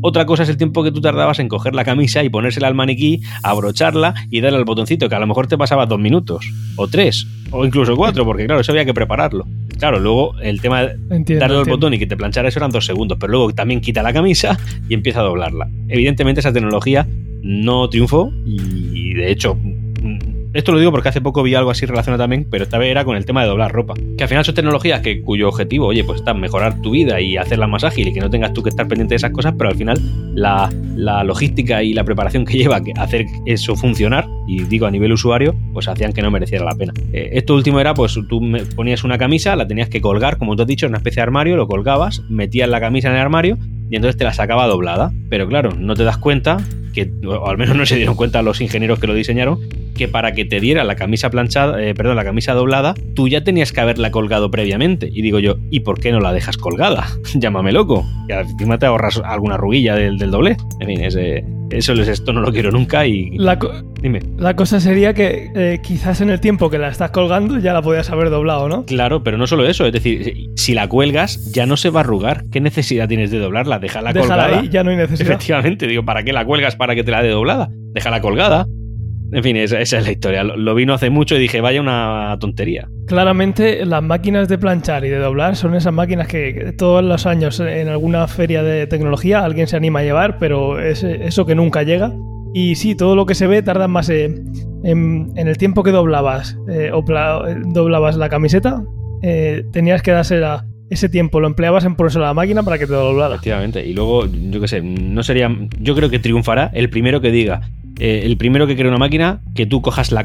[0.03, 2.75] Otra cosa es el tiempo que tú tardabas en coger la camisa y ponérsela al
[2.75, 6.45] maniquí, abrocharla y darle al botoncito, que a lo mejor te pasaba dos minutos,
[6.77, 9.47] o tres, o incluso cuatro, porque claro, eso había que prepararlo.
[9.79, 10.99] Claro, luego el tema de
[11.37, 14.03] darle al botón y que te planchara eso eran dos segundos, pero luego también quita
[14.03, 15.69] la camisa y empieza a doblarla.
[15.89, 17.07] Evidentemente esa tecnología
[17.43, 19.57] no triunfó y de hecho
[20.55, 23.05] esto lo digo porque hace poco vi algo así relacionado también, pero esta vez era
[23.05, 23.95] con el tema de doblar ropa.
[24.17, 27.37] Que al final son tecnologías que, cuyo objetivo, oye, pues está mejorar tu vida y
[27.37, 29.71] hacerla más ágil y que no tengas tú que estar pendiente de esas cosas, pero
[29.71, 29.99] al final
[30.35, 30.71] la,
[31.25, 35.55] logística y la preparación que lleva a hacer eso funcionar, y digo a nivel usuario,
[35.73, 36.93] pues hacían que no mereciera la pena.
[37.13, 38.41] Eh, esto último era, pues tú
[38.77, 41.23] ponías una camisa, la tenías que colgar, como tú has dicho, en una especie de
[41.23, 43.59] armario, lo colgabas, metías la camisa en el armario
[43.91, 45.13] y entonces te la sacaba doblada.
[45.29, 46.59] Pero claro, no te das cuenta
[46.93, 49.59] que, o al menos no se dieron cuenta los ingenieros que lo diseñaron,
[50.03, 53.45] que para que te diera la camisa planchada, eh, perdón, la camisa doblada, tú ya
[53.45, 55.09] tenías que haberla colgado previamente.
[55.13, 57.07] Y digo yo, ¿y por qué no la dejas colgada?
[57.35, 58.05] Llámame loco.
[58.29, 60.57] Y encima te ahorras alguna ruguilla del, del doble.
[60.81, 63.31] En fin, ese, eso es esto, no lo quiero nunca y...
[63.39, 63.57] La
[64.01, 64.19] Dime.
[64.37, 67.83] La cosa sería que eh, quizás en el tiempo que la estás colgando ya la
[67.83, 68.85] podías haber doblado, ¿no?
[68.85, 72.03] Claro, pero no solo eso, es decir, si la cuelgas ya no se va a
[72.03, 72.43] arrugar.
[72.51, 73.79] ¿Qué necesidad tienes de doblarla?
[73.79, 74.63] Déjala, Déjala colgada.
[74.63, 75.31] ahí, ya no hay necesidad.
[75.31, 77.69] Efectivamente, digo, ¿para qué la cuelgas para que te la dé doblada?
[77.93, 78.67] Déjala colgada.
[79.33, 80.45] En fin, esa, es la historia.
[80.45, 82.89] Lo, vino hace mucho y dije, vaya una tontería.
[83.07, 87.59] Claramente, las máquinas de planchar y de doblar son esas máquinas que todos los años
[87.61, 91.83] en alguna feria de tecnología alguien se anima a llevar, pero es eso que nunca
[91.83, 92.13] llega.
[92.55, 96.91] Y sí, todo lo que se ve tarda más en, el tiempo que doblabas eh,
[96.93, 98.83] o doblabas la camiseta,
[99.23, 100.43] eh, tenías que darse
[100.91, 103.37] ese tiempo, lo empleabas en ponerse la máquina para que te doblara.
[103.37, 103.87] Efectivamente.
[103.87, 105.51] Y luego, yo qué sé, no sería.
[105.81, 107.63] Yo creo que triunfará el primero que diga
[107.99, 110.23] eh, el primero que crea una máquina, que tú cojas la,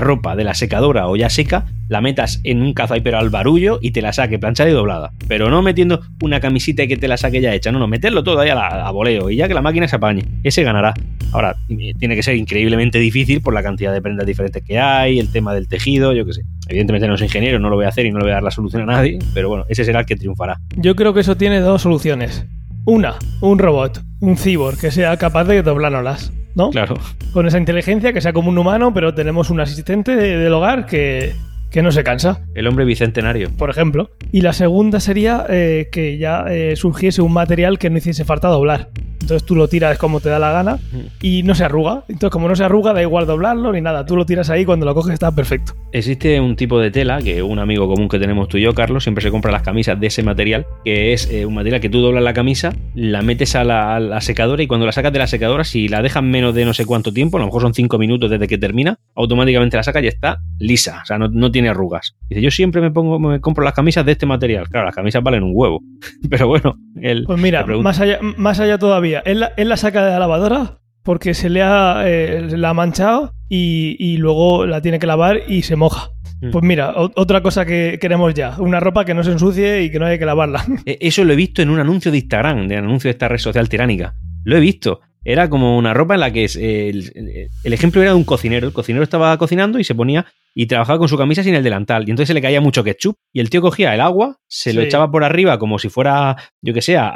[0.00, 3.92] ropa de la secadora o ya seca, la metas en un pero al barullo y
[3.92, 5.12] te la saque planchada y doblada.
[5.28, 7.72] Pero no metiendo una camisita y que te la saque ya hecha.
[7.72, 10.24] No, no, meterlo todo ahí a, la- voleo y ya que la máquina se apañe.
[10.42, 10.94] Ese ganará.
[11.32, 15.18] Ahora, eh, tiene que ser increíblemente difícil por la cantidad de prendas diferentes que hay,
[15.18, 16.42] el tema del tejido, yo qué sé.
[16.68, 18.42] Evidentemente no soy ingeniero, no lo voy a hacer y no le voy a dar
[18.42, 20.60] la solución a nadie, pero bueno, ese será el que triunfará.
[20.76, 22.46] Yo creo que eso tiene dos soluciones.
[22.84, 26.70] Una, un robot, un cyborg que sea capaz de doblárnoslas, ¿no?
[26.70, 26.96] Claro.
[27.32, 30.86] Con esa inteligencia que sea como un humano, pero tenemos un asistente de- del hogar
[30.86, 31.34] que,
[31.70, 33.50] que no se cansa, El hombre bicentenario.
[33.50, 34.10] por ejemplo.
[34.32, 38.48] Y la segunda sería eh, que ya eh, surgiese un material que no hiciese falta
[38.48, 38.88] doblar.
[39.20, 40.78] Entonces tú lo tiras como te da la gana
[41.20, 42.04] y no se arruga.
[42.08, 44.06] Entonces, como no se arruga, da igual doblarlo ni nada.
[44.06, 45.74] Tú lo tiras ahí cuando lo coges está perfecto.
[45.90, 49.02] Existe un tipo de tela que un amigo común que tenemos tú y yo, Carlos,
[49.02, 52.02] siempre se compra las camisas de ese material, que es eh, un material que tú
[52.02, 55.18] doblas la camisa, la metes a la, a la secadora y cuando la sacas de
[55.18, 57.74] la secadora, si la dejan menos de no sé cuánto tiempo, a lo mejor son
[57.74, 61.50] 5 minutos desde que termina, automáticamente la sacas y está lisa, o sea, no, no
[61.56, 62.14] tiene arrugas.
[62.28, 64.68] Dice, yo siempre me pongo, me compro las camisas de este material.
[64.68, 65.80] Claro, las camisas valen un huevo.
[66.30, 69.22] Pero bueno, él Pues mira, más allá, más allá todavía.
[69.24, 72.74] Él la, él la saca de la lavadora porque se le ha, eh, la ha
[72.74, 76.10] manchado y, y luego la tiene que lavar y se moja.
[76.42, 76.50] Mm.
[76.50, 78.56] Pues mira, o- otra cosa que queremos ya.
[78.58, 80.64] Una ropa que no se ensucie y que no haya que lavarla.
[80.84, 83.38] E- Eso lo he visto en un anuncio de Instagram, de anuncio de esta red
[83.38, 84.14] social tiránica.
[84.44, 85.00] Lo he visto.
[85.28, 88.16] Era como una ropa en la que es, eh, el, el- el ejemplo era de
[88.16, 88.66] un cocinero.
[88.66, 92.04] El cocinero estaba cocinando y se ponía y trabajaba con su camisa sin el delantal.
[92.06, 93.16] Y entonces se le caía mucho ketchup.
[93.32, 96.72] Y el tío cogía el agua, se lo echaba por arriba como si fuera, yo
[96.72, 97.12] que sé, a,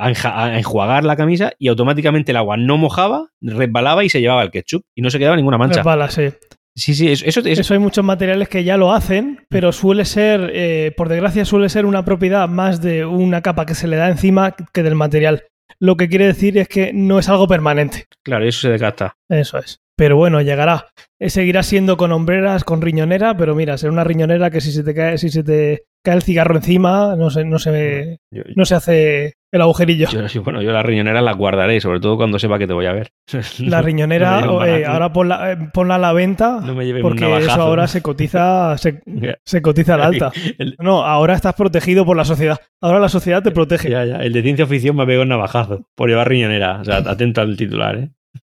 [0.58, 4.82] enjuagar la camisa y automáticamente el agua no mojaba, resbalaba y se llevaba el ketchup.
[4.94, 5.76] Y no se quedaba ninguna mancha.
[5.78, 6.28] Resbala, sí.
[6.76, 10.04] Sí, sí, eso, eso- eso- Eso hay muchos materiales que ya lo hacen, pero suele
[10.04, 13.96] ser, eh, por desgracia, suele ser una propiedad más de una capa que se le
[13.96, 15.44] da encima que del material.
[15.80, 18.04] Lo que quiere decir es que no es algo permanente.
[18.22, 19.14] claro, eso se desgasta.
[19.28, 19.80] Eso es.
[19.96, 20.88] Pero bueno, llegará.
[21.18, 24.82] Eh, Seguirá siendo con hombreras, con riñonera, pero mira, será una riñonera que si se
[24.82, 28.74] te cae, si se te cae el cigarro encima, no se, no se, no se
[28.74, 30.08] hace el agujerillo.
[30.08, 32.92] yo- bueno, yo las riñoneras las guardaré, sobre todo cuando sepa que te voy a
[32.92, 33.10] ver.
[33.60, 37.32] La riñonera, No eh, ahora ponla, eh, ponla a la venta, No me porque un
[37.34, 39.00] eso ahora se cotiza, se,
[39.44, 40.32] se cotiza al alta.
[40.58, 42.58] El- No, ahora estás protegido por la sociedad.
[42.80, 43.90] Ahora la sociedad te protege.
[43.90, 44.16] Ya, ya.
[44.16, 46.80] El de ciencia ficción me pegó un navajazo por llevar riñonera.
[46.80, 48.10] O sea, atento al titular, ¿eh?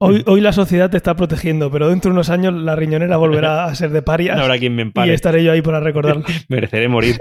[0.05, 3.65] Hoy, hoy la sociedad te está protegiendo, pero dentro de unos años la riñonera volverá
[3.67, 6.25] a ser de parias No habrá quien me y estaré yo ahí para recordarlo.
[6.49, 7.21] Mereceré morir.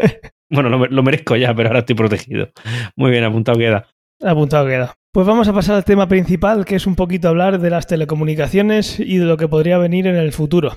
[0.50, 2.50] Bueno, lo, lo merezco ya, pero ahora estoy protegido.
[2.96, 3.88] Muy bien, apuntado queda.
[4.24, 4.96] Apuntado queda.
[5.14, 9.00] Pues vamos a pasar al tema principal, que es un poquito hablar de las telecomunicaciones
[9.00, 10.76] y de lo que podría venir en el futuro.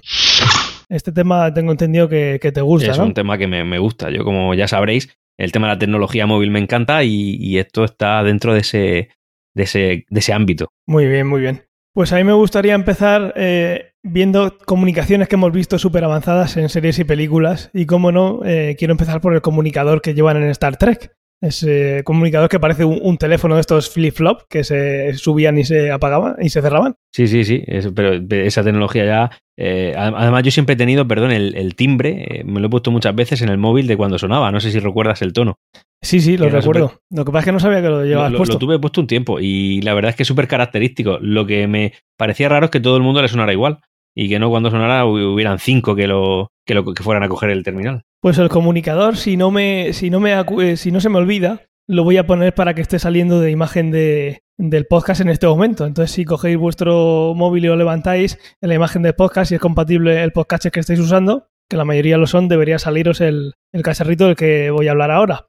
[0.90, 3.06] Este tema tengo entendido que, que te gusta, es ¿no?
[3.06, 4.10] un tema que me, me gusta.
[4.10, 7.84] Yo, como ya sabréis, el tema de la tecnología móvil me encanta y, y esto
[7.84, 9.08] está dentro de ese,
[9.54, 10.68] de ese, de ese ámbito.
[10.86, 11.62] Muy bien, muy bien.
[11.94, 16.68] Pues a mí me gustaría empezar eh, viendo comunicaciones que hemos visto súper avanzadas en
[16.68, 17.70] series y películas.
[17.72, 21.12] Y cómo no, eh, quiero empezar por el comunicador que llevan en Star Trek.
[21.40, 26.35] Ese comunicador que parece un, teléfono de estos flip-flop que se subían y se apagaban
[26.40, 26.96] y se cerraban.
[27.12, 27.62] Sí, sí, sí,
[27.94, 29.30] pero esa tecnología ya...
[29.57, 32.70] eh, adem- además, yo siempre he tenido, perdón, el, el timbre, eh, me lo he
[32.70, 35.59] puesto muchas veces en el móvil de cuando sonaba, no sé si recuerdas el tono.
[36.04, 37.00] Sí, sí, lo recuerdo.
[37.10, 38.54] Lo que pasa es que no sabía que lo llevabas lo- puesto.
[38.54, 41.18] lo tuve puesto un tiempo y la verdad es que es súper característico.
[41.20, 43.80] Lo que me parecía raro es que todo el mundo le sonara igual
[44.14, 47.28] y que no cuando sonara hu- hubieran cinco que, lo, que, lo, que fueran a
[47.28, 48.02] coger el terminal.
[48.20, 51.62] Pues el comunicador, si no me, si no me, eh, si no se me olvida,
[51.88, 55.46] lo voy a poner para que esté saliendo de imagen de, del podcast en este
[55.46, 55.84] momento.
[55.86, 59.60] Entonces, si cogéis vuestro móvil y lo levantáis en la imagen del podcast, si es
[59.60, 63.82] compatible el podcast que estáis usando, que la mayoría lo son, debería saliros el, el
[63.82, 65.46] cacharrito del que voy a hablar ahora.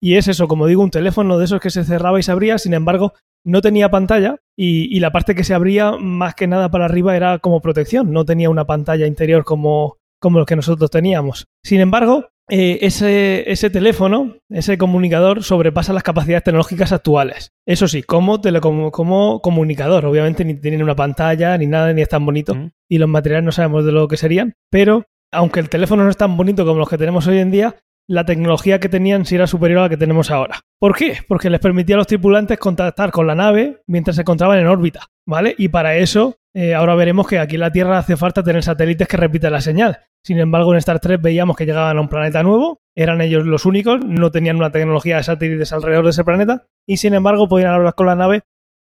[0.00, 2.58] Y es eso, como digo, un teléfono de esos que se cerraba y se abría,
[2.58, 6.70] sin embargo, no tenía pantalla y, y la parte que se abría más que nada
[6.70, 10.90] para arriba era como protección, no tenía una pantalla interior como, como lo que nosotros
[10.90, 11.46] teníamos.
[11.64, 17.50] Sin embargo, eh, ese, ese teléfono, ese comunicador, sobrepasa las capacidades tecnológicas actuales.
[17.66, 20.06] Eso sí, como, telecom- como comunicador.
[20.06, 22.54] Obviamente ni tienen una pantalla, ni nada, ni es tan bonito.
[22.54, 22.70] Mm.
[22.88, 24.54] Y los materiales no sabemos de lo que serían.
[24.70, 27.74] Pero, aunque el teléfono no es tan bonito como los que tenemos hoy en día,
[28.08, 30.60] la tecnología que tenían sí era superior a la que tenemos ahora.
[30.78, 31.18] ¿Por qué?
[31.26, 35.06] Porque les permitía a los tripulantes contactar con la nave mientras se encontraban en órbita,
[35.26, 35.54] ¿vale?
[35.58, 39.08] Y para eso, eh, ahora veremos que aquí en la Tierra hace falta tener satélites
[39.08, 39.98] que repiten la señal.
[40.22, 43.64] Sin embargo, en Star Trek veíamos que llegaban a un planeta nuevo, eran ellos los
[43.64, 47.72] únicos, no tenían una tecnología de satélites alrededor de ese planeta, y sin embargo podían
[47.72, 48.42] hablar con la nave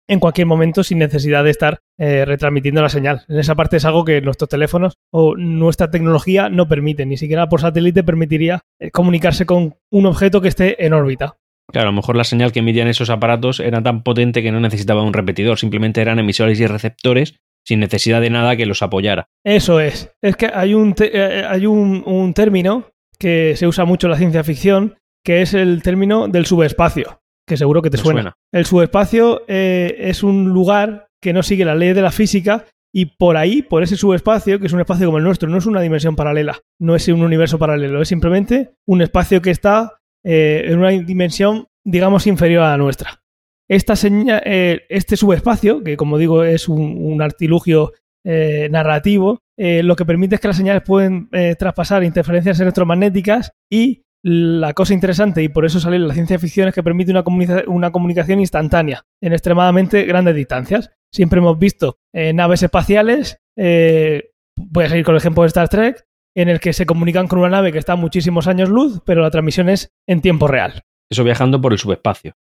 [0.07, 3.23] en cualquier momento sin necesidad de estar eh, retransmitiendo la señal.
[3.27, 7.49] En esa parte es algo que nuestros teléfonos o nuestra tecnología no permite, ni siquiera
[7.49, 11.37] por satélite permitiría eh, comunicarse con un objeto que esté en órbita.
[11.71, 14.59] Claro, a lo mejor la señal que emitían esos aparatos era tan potente que no
[14.59, 19.27] necesitaba un repetidor, simplemente eran emisores y receptores sin necesidad de nada que los apoyara.
[19.43, 20.11] Eso es.
[20.21, 24.17] Es que hay un, eh, hay un, un término que se usa mucho en la
[24.17, 28.21] ciencia ficción, que es el término del subespacio, que seguro que te suena.
[28.21, 28.33] suena.
[28.51, 33.05] El subespacio eh, es un lugar que no sigue las leyes de la física y
[33.17, 35.81] por ahí, por ese subespacio, que es un espacio como el nuestro, no es una
[35.81, 40.79] dimensión paralela, no es un universo paralelo, es simplemente un espacio que está eh, en
[40.79, 43.21] una dimensión, digamos, inferior a la nuestra.
[43.69, 49.83] Esta seña- eh, este subespacio, que como digo es un, un artilugio eh, narrativo, eh,
[49.83, 54.95] lo que permite es que las señales pueden eh, traspasar interferencias electromagnéticas y la cosa
[54.95, 58.39] interesante, y por eso sale la ciencia ficción, es que permite una, comunica- una comunicación
[58.39, 60.89] instantánea en extremadamente grandes distancias.
[61.13, 65.69] Siempre hemos visto eh, naves espaciales, eh, voy a seguir con el ejemplo de Star
[65.69, 68.99] Trek, en el que se comunican con una nave que está a muchísimos años luz,
[69.05, 70.81] pero la transmisión es en tiempo real.
[71.09, 72.33] Eso viajando por el subespacio.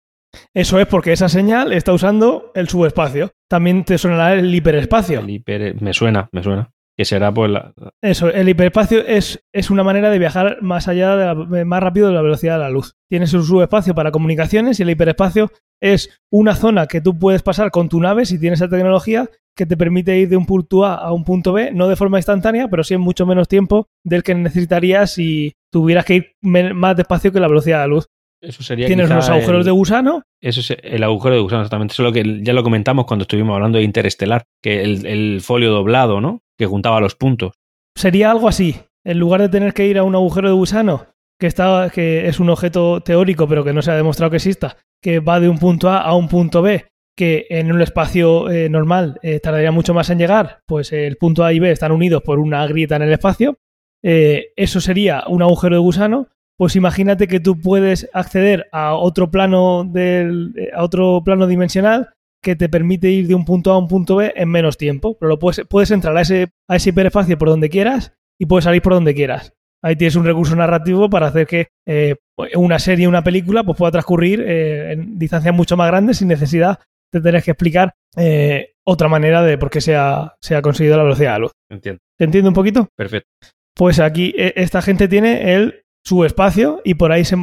[0.53, 3.31] Eso es porque esa señal está usando el subespacio.
[3.47, 5.19] También te sonará el hiperespacio.
[5.19, 6.71] El hiper- me suena, me suena.
[6.97, 11.15] Que será pues la- Eso, el hiperespacio es, es una manera de viajar más allá
[11.17, 12.95] de la- más rápido de la velocidad de la luz.
[13.09, 17.69] Tienes un subespacio para comunicaciones y el hiperespacio es una zona que tú puedes pasar
[17.71, 20.95] con tu nave si tienes esa tecnología que te permite ir de un punto A
[20.95, 24.23] a un punto B, no de forma instantánea, pero sí en mucho menos tiempo del
[24.23, 28.07] que necesitarías si tuvieras que ir más despacio que la velocidad de la luz.
[28.41, 31.93] Eso sería Tienes unos agujeros el- de gusano Eso es el agujero de gusano, exactamente.
[31.93, 35.41] Eso es lo que ya lo comentamos cuando estuvimos hablando de Interestelar, que el, el
[35.41, 36.41] folio doblado, ¿no?
[36.57, 37.53] Que juntaba los puntos.
[37.97, 38.75] sería algo así.
[39.03, 41.05] En lugar de tener que ir a un agujero de gusano,
[41.39, 44.77] que, está, que es un objeto teórico, pero que no se ha demostrado que exista,
[45.01, 48.67] que va de un punto A a un punto B, que en un espacio eh,
[48.69, 52.23] normal eh, tardaría mucho más en llegar, pues el punto A y B están unidos
[52.23, 53.57] por una grieta en el espacio.
[54.03, 56.27] eh, eso sería un agujero de gusano.
[56.57, 62.09] Pues imagínate que tú puedes acceder a otro plano del, eh, a otro plano dimensional
[62.41, 65.17] que te permite ir de un punto A a un punto B en menos tiempo.
[65.19, 68.65] Pero lo puedes, puedes entrar a ese, a ese hiperespacio por donde quieras y puedes
[68.65, 69.53] salir por donde quieras.
[69.83, 72.15] Ahí tienes un recurso narrativo para hacer que eh,
[72.55, 76.79] una serie, una película, pues pueda transcurrir eh, en distancias mucho más grandes sin necesidad
[77.13, 80.97] de tener que explicar eh, otra manera de por qué se ha, se ha conseguido
[80.97, 81.51] la velocidad de la luz.
[81.69, 81.99] Entiendo.
[82.17, 82.87] ¿Te entiende un poquito?
[82.95, 83.29] Perfecto.
[83.75, 87.35] Pues aquí esta gente tiene el subespacio y por ahí se,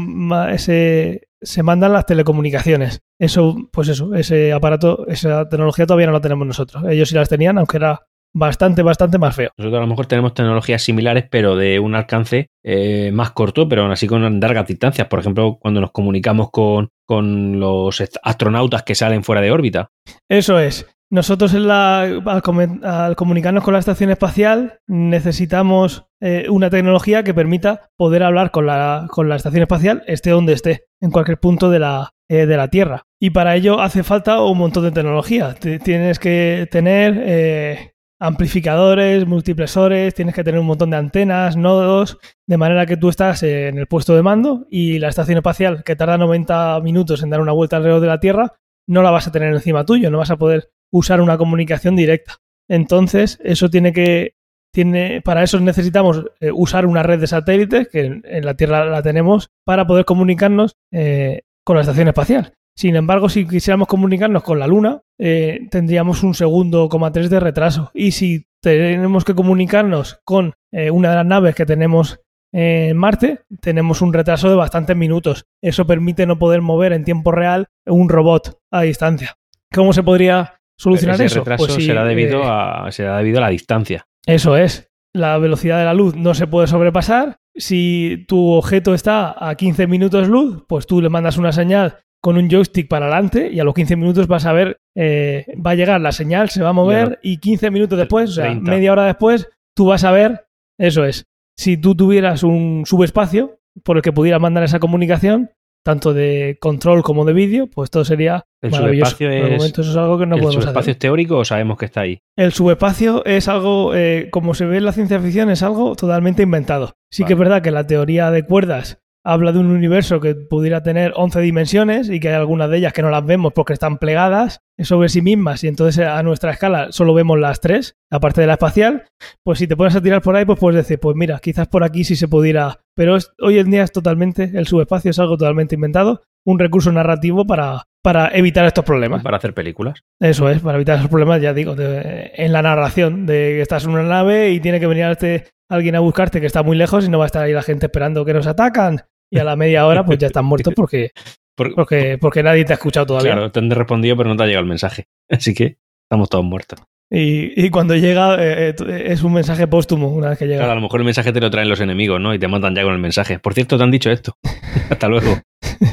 [0.57, 3.01] se, se mandan las telecomunicaciones.
[3.19, 6.85] Eso, pues eso, ese aparato, esa tecnología todavía no la tenemos nosotros.
[6.89, 8.01] Ellos sí las tenían, aunque era
[8.35, 9.51] bastante, bastante más feo.
[9.59, 13.83] Nosotros a lo mejor tenemos tecnologías similares, pero de un alcance eh, más corto, pero
[13.83, 15.09] aún así con largas distancias.
[15.09, 19.91] Por ejemplo, cuando nos comunicamos con, con los astronautas que salen fuera de órbita.
[20.29, 20.87] Eso es.
[21.13, 22.43] Nosotros en la- al,
[22.83, 28.65] al comunicarnos con la estación espacial necesitamos eh, una tecnología que permita poder hablar con
[28.67, 32.57] la, con la estación espacial, esté donde esté, en cualquier punto de la, eh, de
[32.57, 33.03] la Tierra.
[33.21, 35.55] Y para ello hace falta un montón de tecnología.
[35.55, 42.19] Te- tienes que tener eh, amplificadores, multiplexores, tienes que tener un montón de antenas, nodos,
[42.49, 45.95] de manera que tú estás en el puesto de mando y la estación espacial, que
[45.95, 48.55] tarda 90 minutos en dar una vuelta alrededor de la Tierra,
[48.87, 52.39] no la vas a tener encima tuyo, no vas a poder usar una comunicación directa.
[52.69, 54.35] Entonces, eso tiene que.
[54.75, 59.03] Tiene, para eso necesitamos eh, usar una red de satélites, que en, la Tierra la
[59.03, 62.55] tenemos, para poder comunicarnos eh, con la estación espacial.
[62.75, 67.41] Sin embargo, si quisiéramos comunicarnos con la Luna, eh, tendríamos un segundo coma tres de
[67.41, 67.91] retraso.
[67.93, 72.21] Y si tenemos que comunicarnos con eh, una de las naves que tenemos
[72.53, 75.47] en Marte, tenemos un retraso de bastantes minutos.
[75.63, 79.37] Eso permite no poder mover en tiempo real un robot a distancia.
[79.73, 81.39] ¿Cómo se podría solucionar Ese eso?
[81.41, 84.07] retraso Pues sí, será, debido eh, a, será debido a la distancia.
[84.27, 84.91] eso es.
[85.15, 87.37] La velocidad de la luz no se puede sobrepasar.
[87.55, 92.37] Si tu objeto está a 15 minutos luz, pues tú le mandas una señal con
[92.37, 95.75] un joystick para adelante y a los 15 minutos vas a ver, eh, va a
[95.75, 98.71] llegar la señal, se va a mover y 15 minutos después, o sea, 30.
[98.71, 100.47] media hora después, tú vas a ver,
[100.79, 101.27] eso es.
[101.57, 105.51] Si tú tuvieras un subespacio por el que pudieras mandar esa comunicación,
[105.85, 109.17] tanto de control como de vídeo, pues todo sería El maravilloso.
[109.17, 110.91] subespacio es- momento eso es algo que no ¿El podemos subespacio hacer.
[110.93, 112.19] es teórico o sabemos que está ahí?
[112.37, 116.43] El subespacio es algo, eh, como se ve en la ciencia ficción, es algo totalmente
[116.45, 116.93] inventado.
[117.11, 120.83] Sí que es verdad que la teoría de cuerdas habla de un universo que pudiera
[120.83, 123.99] tener 11 dimensiones y que hay algunas de ellas que no las vemos porque están
[123.99, 128.49] plegadas sobre sí mismas y entonces a nuestra escala solo vemos las tres, aparte de
[128.49, 129.05] la espacial.
[129.45, 131.85] Pues si te pones a tirar por ahí, pues puedes decir, pues mira, quizás por
[131.85, 132.81] aquí sí se pudiera.
[132.97, 136.91] Pero es- hoy en día es totalmente, el subespacio es algo totalmente inventado, un recurso
[136.91, 139.23] narrativo para, para evitar estos problemas.
[139.23, 140.01] Para hacer películas.
[140.21, 143.85] Eso es, para evitar esos problemas, ya digo, de- en la narración, de que estás
[143.85, 147.07] en una nave y tiene que venir este- alguien a buscarte que está muy lejos
[147.07, 149.03] y no va a estar ahí la gente esperando que nos atacan.
[149.33, 151.11] Y a la media hora, pues ya están muertos porque,
[151.57, 153.33] Por- porque, porque nadie te ha escuchado todavía.
[153.33, 155.07] claro, te han respondido, pero no te ha llegado el mensaje.
[155.31, 156.79] Así que estamos todos muertos.
[157.15, 160.61] Y, y cuando llega eh, eh, es un mensaje póstumo una vez que llega.
[160.61, 162.33] Claro, a lo mejor el mensaje te lo traen los enemigos, ¿no?
[162.33, 163.39] Y te matan ya con el mensaje.
[163.39, 164.35] Por cierto, te han dicho esto.
[164.91, 165.39] Hasta luego.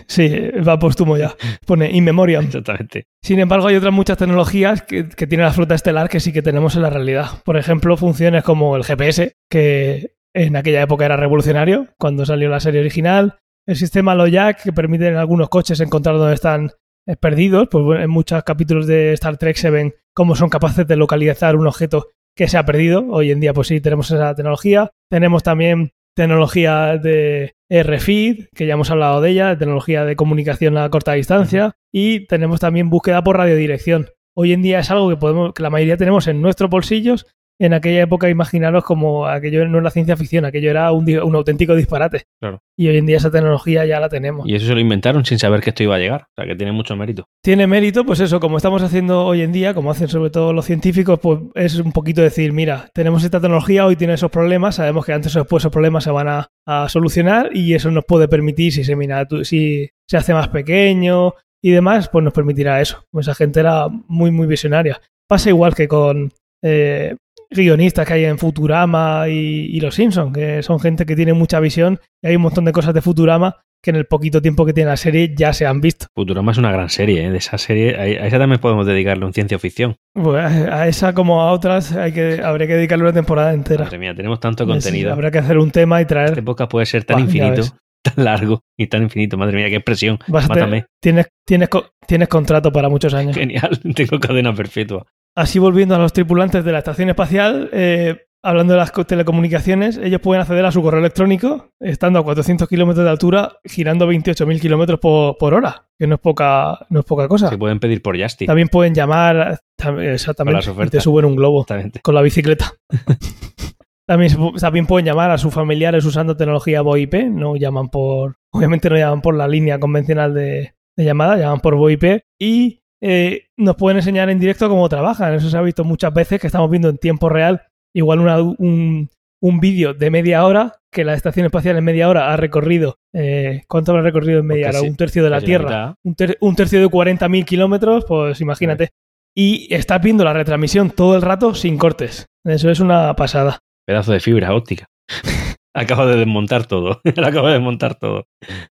[0.07, 0.29] Sí,
[0.65, 1.35] va póstumo ya.
[1.65, 2.45] Pone in memoriam.
[2.45, 3.07] Exactamente.
[3.21, 6.41] Sin embargo, hay otras muchas tecnologías que, que tiene la flota estelar que sí que
[6.41, 7.25] tenemos en la realidad.
[7.43, 12.59] Por ejemplo, funciones como el GPS, que en aquella época era revolucionario, cuando salió la
[12.59, 13.39] serie original.
[13.67, 16.71] El sistema LOJAC, que permite en algunos coches encontrar dónde están
[17.07, 17.67] eh, perdidos.
[17.69, 21.55] Pues bueno, en muchos capítulos de Star Trek se ven cómo son capaces de localizar
[21.55, 23.05] un objeto que se ha perdido.
[23.09, 24.91] Hoy en día, pues sí, tenemos esa tecnología.
[25.09, 30.89] Tenemos también tecnología de RFID, que ya hemos hablado de ella, tecnología de comunicación a
[30.89, 34.09] corta distancia, y tenemos también búsqueda por radiodirección.
[34.35, 37.27] Hoy en día es algo que podemos, que la mayoría tenemos en nuestros bolsillos.
[37.61, 42.23] En aquella época, imaginaros como aquello no era ciencia ficción, aquello era un, auténtico disparate.
[42.39, 42.61] Claro.
[42.77, 44.47] Y hoy en día esa tecnología ya la tenemos.
[44.47, 46.21] Y eso se lo inventaron sin saber que esto iba a llegar.
[46.21, 47.25] O sea, que tiene mucho mérito.
[47.43, 50.65] Tiene mérito, pues eso, como estamos haciendo hoy en día, como hacen sobre todo los
[50.65, 55.05] científicos, pues es un poquito decir, mira, tenemos esta tecnología, hoy tiene esos problemas, sabemos
[55.05, 58.29] que antes o después esos problemas se van a, a solucionar y eso nos puede
[58.29, 63.03] permitir, si se mira, si se hace más pequeño y demás, pues nos permitirá eso.
[63.19, 65.01] Esa gente era muy, muy visionaria.
[65.27, 66.31] Pasa igual que con
[66.63, 67.15] eh,
[67.49, 71.59] guionistas que hay en Futurama y, y Los Simpsons, que son gente que tiene mucha
[71.59, 74.73] visión y hay un montón de cosas de Futurama que en el poquito tiempo que
[74.73, 76.07] tiene la serie ya se han visto.
[76.13, 77.31] Futurama es una gran serie, ¿eh?
[77.31, 79.95] De esa serie, a esa también podemos dedicarle un ciencia ficción.
[80.13, 83.85] Pues a esa como a otras hay que, habría que dedicarle una temporada entera.
[83.85, 85.13] Madre mía, tenemos tanto Sí, contenido.
[85.13, 86.31] habrá que hacer un tema y traer.
[86.31, 87.61] Este podcast puede ser tan infinito,
[88.03, 89.37] tan largo y tan infinito.
[89.37, 90.19] Madre mía, qué expresión.
[90.27, 90.85] Vas a tener- Mátame.
[91.01, 91.69] tienes, tienes,
[92.05, 93.33] tienes contrato para muchos años.
[93.37, 95.05] Genial, tengo cadena perpetua.
[95.35, 99.97] Así volviendo a los tripulantes de la estación espacial, eh, hablando de las co- telecomunicaciones,
[99.97, 104.59] ellos pueden acceder a su correo electrónico estando a 400 kilómetros de altura, girando 28.000
[104.59, 107.49] kilómetros por, por hora, que no es poca, no es poca cosa.
[107.49, 108.45] Se pueden pedir por Justy.
[108.47, 111.63] También pueden llamar, tam- Con exactamente, y te suben un globo.
[112.01, 112.73] Con la bicicleta.
[114.07, 118.97] también, también pueden llamar a sus familiares usando tecnología VoIP, no llaman por, obviamente no
[118.97, 123.97] llaman por la línea convencional de, de llamada, llaman por VoIP y eh, nos pueden
[123.97, 125.33] enseñar en directo cómo trabajan.
[125.33, 127.61] Eso se ha visto muchas veces que estamos viendo en tiempo real,
[127.95, 129.09] igual una- un,
[129.41, 132.95] un vídeo de media hora que la estación espacial en media hora ha recorrido.
[133.13, 134.81] eh, ¿Cuánto habrá recorrido en media hora?
[134.81, 138.89] un tercio de la Tierra un, ter- un tercio de 40.000 kilómetros, pues imagínate.
[139.35, 142.25] Y estás viendo la retransmisión todo el rato sin cortes.
[142.43, 143.59] Eso es una pasada.
[143.85, 144.85] Pedazo de fibra óptica.
[145.73, 147.01] Acabo de desmontar todo.
[147.23, 148.27] Acabo de desmontar todo.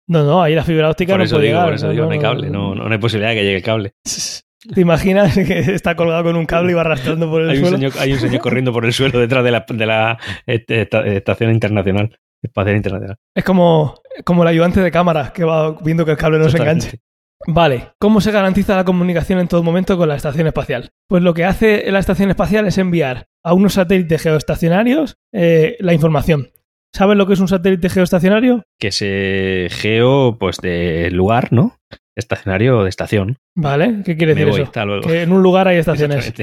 [0.07, 1.67] No, no, ahí la fibra óptica Por no eso puede digo, llegar.
[1.67, 2.49] por eso digo, no hay cable.
[2.49, 3.93] No, no hay posibilidad de que llegue el cable.
[4.75, 7.63] ¿Te imaginas que está colgado con un cable y va arrastrando por el Hay un,
[7.63, 7.77] suelo?
[7.77, 11.05] señor, hay un señor corriendo por el suelo detrás de la, de la este, esta-
[11.07, 12.17] estación internacional.
[12.43, 13.17] Espacial internacional.
[13.35, 16.57] Es como, como el ayudante de cámara que va viendo que el cable no se
[16.57, 16.99] enganche.
[17.47, 20.89] Vale, ¿cómo se garantiza la comunicación en todo momento con la estación espacial?
[21.07, 25.93] Pues lo que hace la estación espacial es enviar a unos satélites geoestacionarios eh, la
[25.93, 26.49] información.
[26.93, 28.63] ¿Sabes lo que es un satélite geoestacionario?
[28.79, 31.77] Que se geo, pues de lugar, ¿no?
[32.17, 33.37] Estacionario de estación.
[33.55, 34.85] Vale, ¿qué quiere Me decir voy, eso?
[34.85, 35.07] luego.
[35.07, 36.33] Que en un lugar hay estaciones.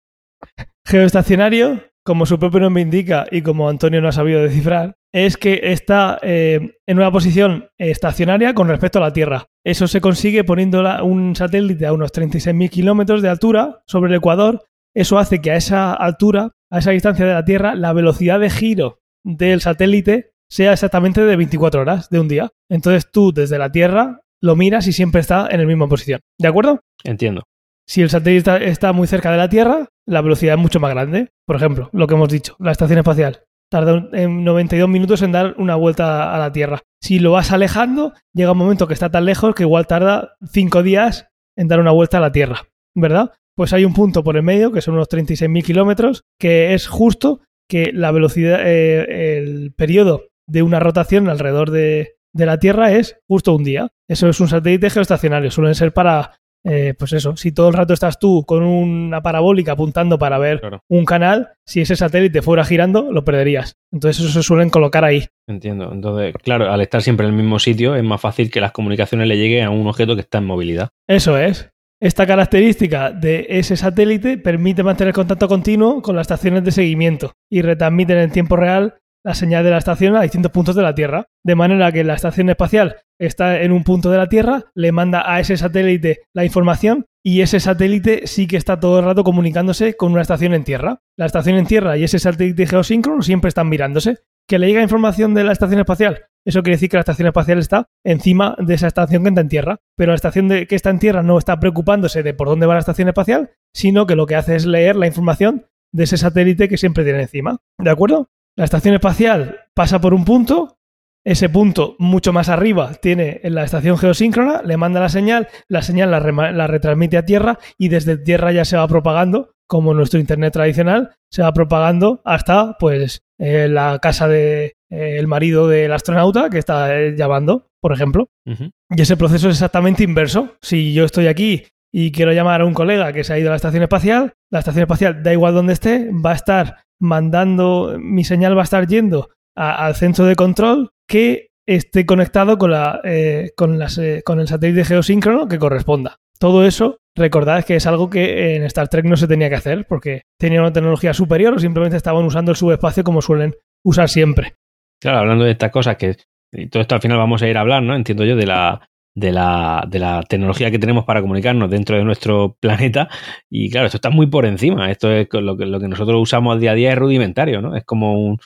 [0.85, 5.59] Geoestacionario, como su propio nombre indica y como Antonio no ha sabido descifrar, es que
[5.63, 9.47] está eh, en una posición estacionaria con respecto a la Tierra.
[9.65, 14.63] Eso se consigue poniendo un satélite a unos 36.000 kilómetros de altura sobre el Ecuador.
[14.95, 18.49] Eso hace que a esa altura, a esa distancia de la Tierra, la velocidad de
[18.49, 22.51] giro del satélite sea exactamente de 24 horas de un día.
[22.69, 26.19] Entonces tú desde la Tierra lo miras y siempre está en la misma posición.
[26.39, 26.81] ¿De acuerdo?
[27.03, 27.43] Entiendo.
[27.87, 31.29] Si el satélite está, muy cerca de la Tierra, la velocidad es mucho más grande.
[31.45, 35.55] Por ejemplo, lo que hemos dicho, la estación espacial tarda en 92 minutos en dar
[35.57, 36.81] una vuelta a la Tierra.
[37.01, 40.83] Si lo vas alejando, llega un momento que está tan lejos que igual tarda 5
[40.83, 43.31] días en dar una vuelta a la Tierra, ¿verdad?
[43.55, 47.41] Pues hay un punto por el medio, que son unos 36.000 kilómetros, que es justo
[47.71, 53.17] que la velocidad, eh, el periodo de una rotación alrededor de, de la Tierra es
[53.29, 53.87] justo un día.
[54.09, 57.91] Eso es un satélite geoestacionario, suelen ser para eh, pues eso, si todo el rato
[57.93, 60.83] estás tú con una parabólica apuntando para ver Claro.
[60.89, 63.77] un canal, si ese satélite fuera girando, lo perderías.
[63.91, 65.25] Entonces eso se suelen colocar ahí.
[65.47, 65.91] Entiendo.
[65.91, 69.27] Entonces, claro, al estar siempre en el mismo sitio, es más fácil que las comunicaciones
[69.27, 70.89] le lleguen a un objeto que está en movilidad.
[71.07, 71.70] Eso es.
[72.01, 77.61] Esta característica de ese satélite permite mantener contacto continuo con las estaciones de seguimiento y
[77.61, 81.27] retransmiten en tiempo real la señal de la estación a distintos puntos de la Tierra.
[81.45, 85.31] De manera que la estación espacial está en un punto de la Tierra, le manda
[85.31, 89.95] a ese satélite la información y ese satélite sí que está todo el rato comunicándose
[89.95, 91.01] con una estación en Tierra.
[91.19, 94.17] La estación en Tierra y ese satélite geosíncrono siempre están mirándose.
[94.47, 96.25] ¿Que le llega información de la estación espacial?
[96.45, 99.49] Eso quiere decir que la estación espacial está encima de esa estación que está en
[99.49, 99.79] tierra.
[99.95, 102.79] Pero la estación que está en tierra no está preocupándose de por dónde va la
[102.79, 106.77] estación espacial, sino que lo que hace es leer la información de ese satélite que
[106.77, 107.57] siempre tiene encima.
[107.77, 108.29] ¿De acuerdo?
[108.57, 110.79] La estación espacial pasa por un punto,
[111.23, 116.11] ese punto mucho más arriba tiene la estación geosíncrona, le manda la señal, la señal
[116.11, 121.15] la, retransmite a Tierra y desde Tierra ya se va propagando, como nuestro Internet tradicional,
[121.29, 126.59] se va propagando hasta pues eh, la casa del de, eh, marido del astronauta que
[126.59, 128.29] está eh, llamando, por ejemplo.
[128.45, 130.57] Y ese proceso es exactamente inverso.
[130.61, 133.51] Si yo estoy aquí y quiero llamar a un colega que se ha ido a
[133.51, 138.23] la estación espacial, la estación espacial, da igual donde esté, va a estar mandando, mi
[138.23, 143.53] señal va a estar yendo al centro de control que esté conectado con, la, eh,
[143.57, 146.19] con, las, eh, con el satélite geosíncrono que corresponda.
[146.41, 149.85] Todo eso, recordad que es algo que en Star Trek no se tenía que hacer
[149.87, 153.53] porque tenía una tecnología superior o simplemente estaban usando el subespacio como suelen
[153.85, 154.55] usar siempre.
[154.99, 156.15] Claro, hablando de estas cosas que
[156.51, 157.95] y todo esto al final vamos a ir a hablar, ¿no?
[157.95, 162.03] Entiendo yo, de la, de la, de la tecnología que tenemos para comunicarnos dentro de
[162.03, 163.07] nuestro planeta.
[163.47, 164.89] Y claro, esto está muy por encima.
[164.89, 167.75] Esto es lo que, lo que nosotros usamos día a día es rudimentario, ¿no?
[167.75, 168.39] Es como un,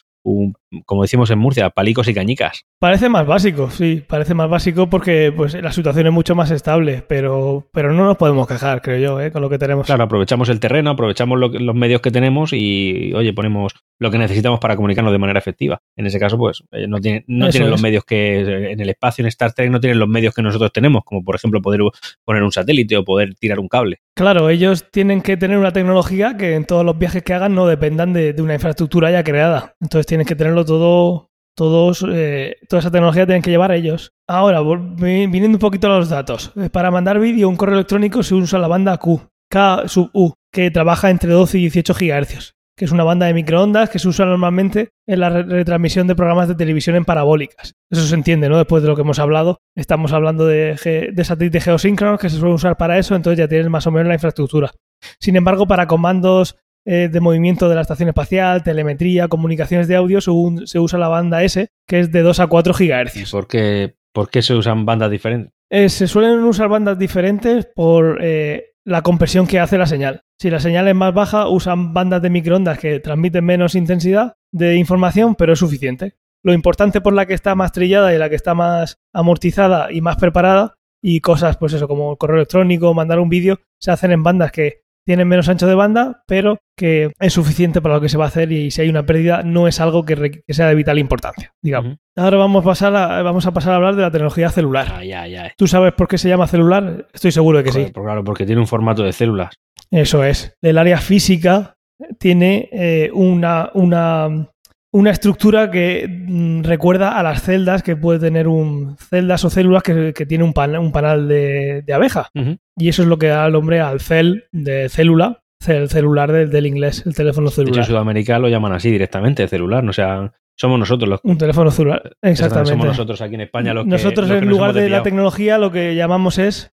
[0.85, 2.65] como decimos en Murcia, palicos y cañicas.
[2.79, 7.03] Parece más básico, sí, parece más básico porque pues, la situación es mucho más estable,
[7.07, 9.31] pero, pero no nos podemos quejar, creo yo, ¿eh?
[9.31, 9.85] con lo que tenemos.
[9.85, 14.59] Claro, aprovechamos el terreno, aprovechamos los medios que tenemos y, oye, ponemos lo que necesitamos
[14.59, 15.81] para comunicarnos de manera efectiva.
[15.95, 19.23] En ese caso, pues eh, no, tienen, no tienen los medios que en el espacio,
[19.23, 21.81] en Star Trek, no tienen los medios que nosotros tenemos, como por ejemplo poder
[22.23, 24.01] poner un satélite o poder tirar un cable.
[24.15, 27.67] Claro, ellos tienen que tener una tecnología que en todos los viajes que hagan no
[27.67, 29.75] dependan de, de una infraestructura ya creada.
[29.81, 34.13] Entonces tienen que tenerlo todo todos, eh, toda esa tecnología tienen que llevar ellos.
[34.27, 36.51] Ahora, viniendo un poquito a los datos.
[36.55, 40.33] Eh, para mandar vídeo, un correo electrónico se usa la banda Q, K sub U,
[40.51, 44.07] que trabaja entre 12 y 18 GHz, que es una banda de microondas que se
[44.07, 47.73] usa normalmente en la retransmisión de programas de televisión en parabólicas.
[47.89, 48.57] Eso se entiende, ¿no?
[48.57, 52.55] Después de lo que hemos hablado, estamos hablando de, de satélites geosíncronos que se suelen
[52.55, 54.71] usar para eso, entonces ya tienes más o menos la infraestructura.
[55.19, 56.57] Sin embargo, para comandos
[56.87, 61.43] eh, de movimiento de la estación espacial, telemetría, comunicaciones de audio, se usa la banda
[61.43, 63.31] S, que es de 2 a 4 GHz.
[63.31, 65.51] ¿Por qué, por qué se usan bandas diferentes?
[65.71, 70.23] Eh, se suelen usar bandas diferentes por eh, la compresión que hace la señal.
[70.39, 74.75] Si la señal es más baja, usan bandas de microondas que transmiten menos intensidad de
[74.75, 76.15] información, pero es suficiente.
[76.43, 80.01] Lo importante por la que está más trillada y la que está más amortizada y
[80.01, 84.23] más preparada, y cosas, pues eso, como correo electrónico, mandar un vídeo, se hacen en
[84.23, 88.17] bandas que tienen menos ancho de banda, pero que es suficiente para lo que se
[88.17, 90.99] va a hacer y si hay una pérdida no es algo que, sea de vital
[90.99, 91.97] importancia, digamos.
[92.17, 94.87] Ahora vamos a, pasar a, vamos a pasar a hablar de la tecnología celular.
[94.89, 97.07] Ah, ¿Tú sabes por qué se llama celular?
[97.13, 97.91] Estoy seguro de que sí.
[97.93, 99.55] Claro, porque tiene un formato de células.
[99.91, 100.55] Eso es.
[100.61, 101.75] El área física
[102.19, 104.49] tiene eh, una, una
[104.95, 109.83] una estructura que mm, recuerda a las celdas que puede tener un celdas o células
[109.83, 112.29] que, tiene un, un panal de, abeja.
[112.77, 116.65] Y eso es lo que da el nombre al cel de célula, el celular del,
[116.65, 117.79] inglés, el teléfono celular.
[117.79, 122.15] en Sudamérica lo llaman así directamente, celular, no sea, somos nosotros los un teléfono celular,
[122.21, 122.71] exactamente.
[122.71, 125.95] Somos nosotros aquí en España los que nosotros en lugar de la tecnología lo que
[125.95, 126.71] llamamos es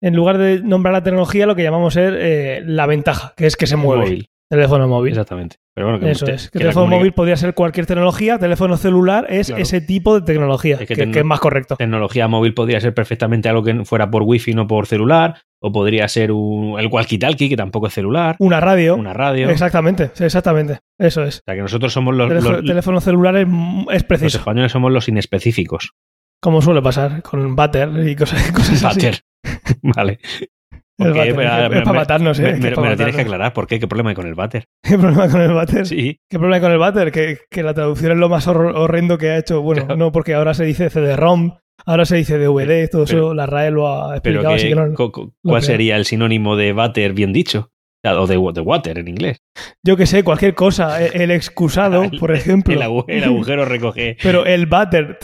[0.00, 3.56] en lugar de nombrar la tecnología lo que llamamos es eh, la ventaja, que es
[3.56, 4.28] que se mueve.
[4.48, 5.12] Teléfono móvil.
[5.12, 5.56] Exactamente.
[5.74, 6.50] Pero bueno, que Eso es.
[6.50, 10.94] Que, teléfono móvil podría ser cualquier tecnología, teléfono celular es ese tipo de tecnología, que,
[10.94, 11.76] es más correcto.
[11.76, 16.06] Tecnología móvil podría ser perfectamente algo que fuera por wifi, no por celular, o podría
[16.08, 18.36] ser un, el walkie-talkie, que tampoco es celular.
[18.38, 18.94] Una radio.
[18.94, 19.50] Una radio.
[19.50, 20.78] Exactamente, exactamente.
[20.98, 21.38] Eso es.
[21.38, 22.28] O sea, que nosotros somos los...
[22.64, 24.26] Teléfono, celular es, preciso.
[24.26, 25.92] Los españoles somos los inespecíficos.
[26.40, 29.20] Como suele pasar con Butter y cosas, cosas Butter.
[29.82, 30.18] vale.
[30.96, 32.56] Es para matarnos, ¿eh?
[32.60, 33.52] Me, lo tienes que aclarar.
[33.52, 33.80] ¿Por qué?
[33.80, 34.64] ¿Qué problema hay con el váter?
[34.82, 35.86] ¿Qué problema hay con el váter?
[35.86, 36.20] Sí.
[36.30, 37.10] ¿Qué problema hay con el váter?
[37.10, 39.62] Que, que la traducción es lo más horrendo que ha hecho.
[39.62, 43.70] Bueno, no, porque ahora se dice CD-ROM, ahora se dice DVD, todo eso la RAE
[43.72, 44.54] lo ha explicado.
[44.54, 44.92] así que no,
[45.42, 47.70] ¿Cuál sería el sinónimo de váter bien dicho?
[48.06, 49.38] O de, water en inglés.
[49.82, 51.02] Yo que sé, cualquier cosa.
[51.02, 52.74] E, el, excusado, por ejemplo.
[53.08, 54.18] El, agujero recoge.
[54.22, 55.18] Pero el váter,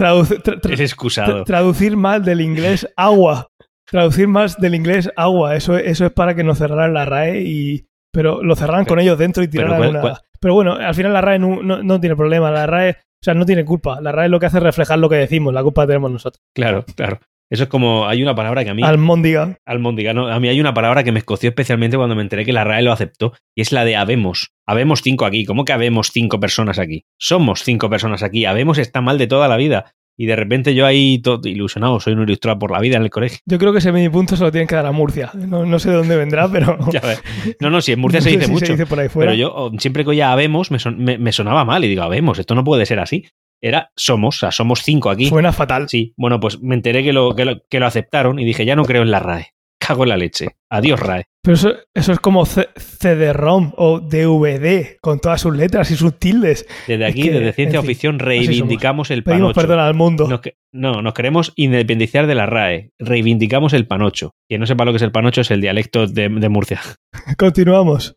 [0.71, 1.45] es excusado.
[1.45, 3.50] traducir mal del inglés agua
[3.91, 5.57] traducir más del inglés agua.
[5.57, 7.87] Eso, eso es para que nos cerraran la RAE y.
[8.13, 10.21] Pero lo cerraran con ellos dentro y tiraran una.
[10.41, 12.51] Pero bueno, al final la RAE no, no, tiene problema.
[12.51, 14.01] La RAE, o sea, no tiene culpa.
[14.01, 15.55] La RAE lo que hace es reflejar lo que decimos.
[15.55, 16.43] La culpa la tenemos nosotros.
[16.55, 17.21] Claro, claro.
[17.53, 18.83] Eso es como, hay una palabra que a mí...
[18.85, 19.59] Almóndiga.
[19.67, 20.29] Almóndiga, no.
[20.29, 22.83] A mí hay una palabra que me escoció especialmente cuando me enteré que la RAE
[22.83, 24.53] lo aceptó, y es la de habemos.
[24.69, 25.45] Habemos cinco aquí.
[25.45, 27.07] ¿Cómo que habemos cinco personas aquí?
[27.19, 28.45] Somos cinco personas aquí.
[28.45, 32.13] Habemos está mal de toda la vida y de repente yo ahí todo ilusionado, soy
[32.13, 33.39] un ilustrado por la vida en el colegio.
[33.47, 35.31] Yo creo que ese mini punto se lo tienen que dar a Murcia.
[35.33, 36.77] No, sé de dónde vendrá, pero.
[37.61, 38.75] No, no, si en Murcia se dice mucho.
[39.15, 42.65] Pero yo siempre que oía habemos me, me, sonaba mal y digo, habemos, esto no
[42.65, 43.25] puede ser así.
[43.63, 45.25] era Somos, o sea, somos cinco aquí.
[45.25, 45.89] Suena fatal.
[45.89, 48.77] Sí, bueno, pues me enteré que lo, que lo, que lo aceptaron y dije, ya
[48.77, 49.55] no creo en la RAE.
[49.81, 50.57] Cago en la leche.
[50.71, 51.25] Adiós, RAE.
[51.43, 56.67] Pero eso, eso es como CD-ROM o DVD, con todas sus letras y sus tildes.
[56.87, 59.61] Desde Es aquí, que, desde Ciencia Ficción, reivindicamos el Pedimos panocho.
[59.61, 60.29] perdón al mundo.
[60.29, 62.91] Nos que- no, nos queremos independizar de la RAE.
[62.99, 64.33] Reivindicamos el panocho.
[64.49, 66.81] Quien no sepa lo que es el panocho es el dialecto de, de Murcia.
[67.39, 68.17] Continuamos.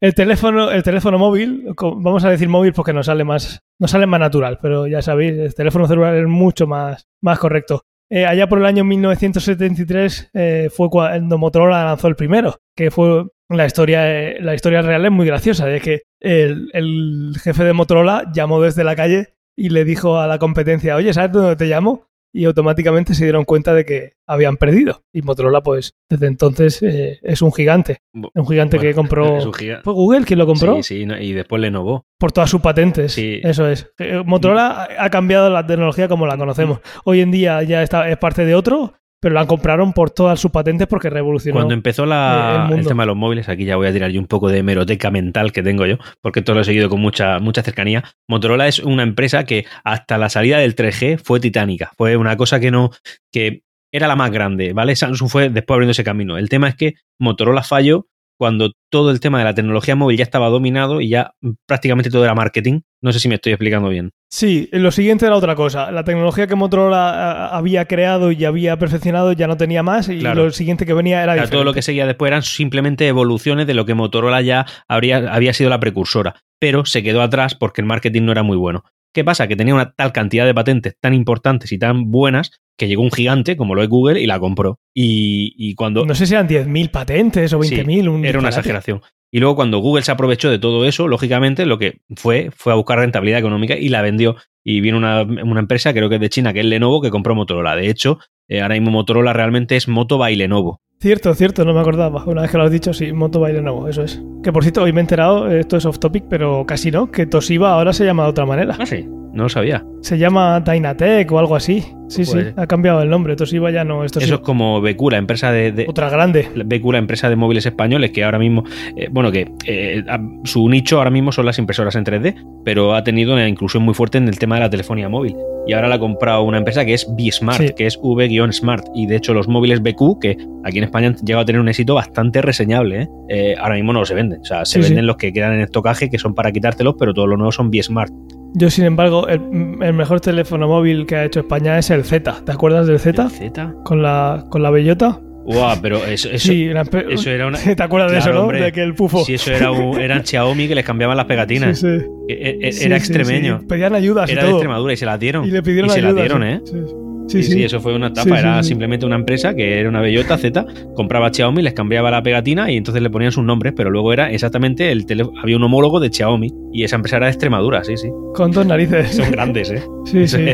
[0.00, 4.06] El teléfono, el teléfono móvil, vamos a decir móvil porque nos sale más, nos sale
[4.06, 7.82] más natural, pero ya sabéis, el teléfono celular es mucho más, más correcto.
[8.14, 13.26] Eh, allá por el año 1973 eh, fue cuando Motorola lanzó el primero, que fue
[13.48, 17.72] la historia, eh, la historia real es muy graciosa, es que el, el jefe de
[17.72, 21.66] Motorola llamó desde la calle y le dijo a la competencia, oye, ¿sabes dónde te
[21.66, 22.06] llamo?
[22.36, 25.02] Y automáticamente se dieron cuenta de que habían perdido.
[25.12, 27.98] Y Motorola, pues, desde entonces eh, es un gigante.
[28.12, 29.34] Un gigante que compró.
[29.44, 30.82] Un giga- ¿Fue Google quien lo compró?
[30.82, 32.06] Sí, sí, y después Lenovo.
[32.18, 33.12] Por todas sus patentes.
[33.12, 33.40] Sí.
[33.44, 33.88] Eso es.
[33.98, 36.80] Eh, Motorola ha cambiado la tecnología como la conocemos.
[37.04, 38.94] Hoy en día ya está, es parte de otro,
[39.24, 41.54] pero la compraron por todas sus patentes porque revolucionó.
[41.56, 44.20] Cuando empezó la- eh, el tema de los móviles, aquí ya voy a tirar yo
[44.20, 47.38] un poco de hemeroteca mental que tengo yo, porque esto lo he seguido con mucha,
[47.38, 48.04] mucha cercanía.
[48.28, 51.90] Motorola es una empresa que hasta la salida del 3G fue titánica.
[51.96, 52.90] Fue una cosa que no.
[53.32, 54.94] que era la más grande, ¿vale?
[54.94, 56.36] Samsung fue después abriendo ese camino.
[56.36, 58.08] El tema es que Motorola falló
[58.38, 61.32] cuando todo el tema de la tecnología móvil ya estaba dominado y ya
[61.66, 62.80] prácticamente todo era marketing.
[63.02, 64.10] No sé si me estoy explicando bien.
[64.30, 65.92] Sí, lo siguiente era otra cosa.
[65.92, 70.18] La tecnología que Motorola a- había creado y había perfeccionado ya no tenía más y
[70.18, 70.44] Claro.
[70.44, 73.84] lo siguiente que venía era todo lo que seguía después eran simplemente evoluciones de lo
[73.86, 78.22] que Motorola ya habría, había sido la precursora, pero se quedó atrás porque el marketing
[78.22, 78.84] no era muy bueno.
[79.14, 79.46] ¿Qué pasa?
[79.48, 83.12] Que tenía una tal cantidad de patentes tan importantes y tan buenas que llegó un
[83.12, 84.80] gigante, como lo es Google, y la compró.
[84.92, 86.04] Y, y cuando...
[86.04, 88.08] No sé si eran 10.000 patentes o Sí, 20.000.
[88.08, 88.48] un era una disparate.
[88.58, 89.00] exageración.
[89.32, 92.76] Y luego cuando Google se aprovechó de todo eso, lógicamente lo que fue fue a
[92.76, 94.36] buscar rentabilidad económica y la vendió.
[94.64, 97.34] Y vino una, una empresa, creo que es de China, que es Lenovo, que compró
[97.34, 97.76] Motorola.
[97.76, 100.80] De hecho, eh, ahora mismo Motorola realmente es Moto by Lenovo.
[101.04, 102.24] Cierto, cierto, no me acordaba.
[102.24, 104.22] Una vez que lo has dicho, sí, Moto by Lenovo, eso es.
[104.42, 107.10] Que por cierto, hoy me he enterado, eh, esto es off topic, pero casi no,
[107.10, 108.74] que Toshiba ahora se llama de otra manera.
[108.78, 109.84] Ah, sí, no lo sabía.
[110.00, 111.82] Se llama Dynatec o algo así.
[112.08, 113.34] Sí, sí, Pues- ha cambiado el nombre.
[113.34, 114.26] Toshiba ya no es Toshiba.
[114.26, 116.48] Eso es como BQ, la empresa de, de- Otra grande.
[116.54, 118.62] BQ, la empresa de móviles españoles, que ahora mismo,
[118.96, 120.04] eh, bueno, que eh,
[120.44, 123.94] su nicho ahora mismo son las impresoras en 3D, pero ha tenido una inclusión muy
[123.94, 125.34] fuerte en el tema de la telefonía móvil.
[125.66, 127.70] Y ahora la ha comprado una empresa que es B-Smart, Sí.
[127.74, 128.84] que es V-Smart.
[128.94, 131.68] Y de hecho, los móviles BQ, que aquí en España han llegado a tener un
[131.68, 133.08] éxito bastante reseñable, ¿eh?
[133.30, 134.42] Eh, ahora mismo no se venden.
[134.42, 134.88] O sea, se Sí, sí.
[134.90, 137.70] venden los que quedan en estocaje, que son para quitártelos, pero todos los nuevos son
[137.70, 138.12] B-Smart.
[138.54, 139.40] Yo, sin embargo, el,
[139.82, 142.42] el mejor teléfono móvil que ha hecho España es el Z.
[142.46, 143.22] ¿Te acuerdas del Z?
[143.24, 143.74] ¿El Z?
[143.84, 145.20] Con la, con la bellota.
[145.46, 147.58] Guau, pero eso, eso, sí, empe- eso era una.
[147.76, 148.42] ¿Te acuerdas de eso, no?
[148.42, 148.62] hombre.
[148.62, 149.24] De que el pufo.
[149.24, 151.78] Si eso era un, eran Xiaomi que les cambiaban las pegatinas.
[151.80, 152.06] Sí, sí.
[152.28, 153.58] E- e- Sí, Era sí, extremeño.
[153.60, 153.66] sí.
[153.66, 154.50] Pedían ayudas Era y de.
[154.52, 155.44] Extremadura y se la dieron.
[155.44, 156.20] Y le pidieron Y se la ayuda.
[156.22, 156.76] dieron, sí.
[156.78, 156.84] ¿eh?
[157.28, 157.64] Sí, Sí, sí.
[157.64, 158.22] eso fue una etapa.
[158.28, 158.68] Sí, era sí.
[158.68, 160.64] simplemente una empresa que era una bellota Z,
[160.94, 164.30] compraba Xiaomi, les cambiaba la pegatina y entonces le ponían sus nombres, pero luego era
[164.30, 165.40] exactamente el teléfono.
[165.42, 168.08] Había un homólogo de Xiaomi y esa empresa era de Extremadura, sí, sí.
[168.34, 169.16] Con dos narices.
[169.16, 169.82] Son grandes, ¿eh?
[170.04, 170.44] Sí, sí.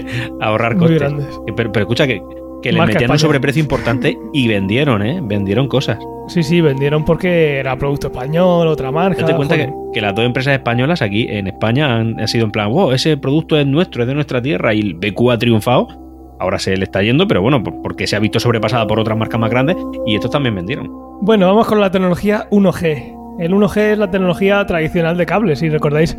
[0.40, 1.00] Ahorrar Muy costes.
[1.00, 1.26] grandes.
[1.56, 2.20] Pero, pero escucha que,
[2.62, 5.18] que le Marca metían un sobreprecio importante y vendieron, ¿eh?
[5.22, 5.98] Vendieron cosas.
[6.28, 9.22] Sí, sí, vendieron porque era producto español, otra marca.
[9.22, 12.52] Date cuenta que, que las dos empresas españolas aquí en España han, han sido en
[12.52, 15.88] plan, wow, ese producto es nuestro, es de nuestra tierra y el BQ ha triunfado.
[16.40, 19.16] Ahora se le está yendo, pero bueno, por- porque se ha visto sobrepasada por otras
[19.16, 19.76] marcas más grandes
[20.06, 20.88] y estos también vendieron.
[21.20, 23.16] Bueno, vamos con la tecnología 1G.
[23.38, 26.16] El 1G es la tecnología tradicional de cables, si recordáis,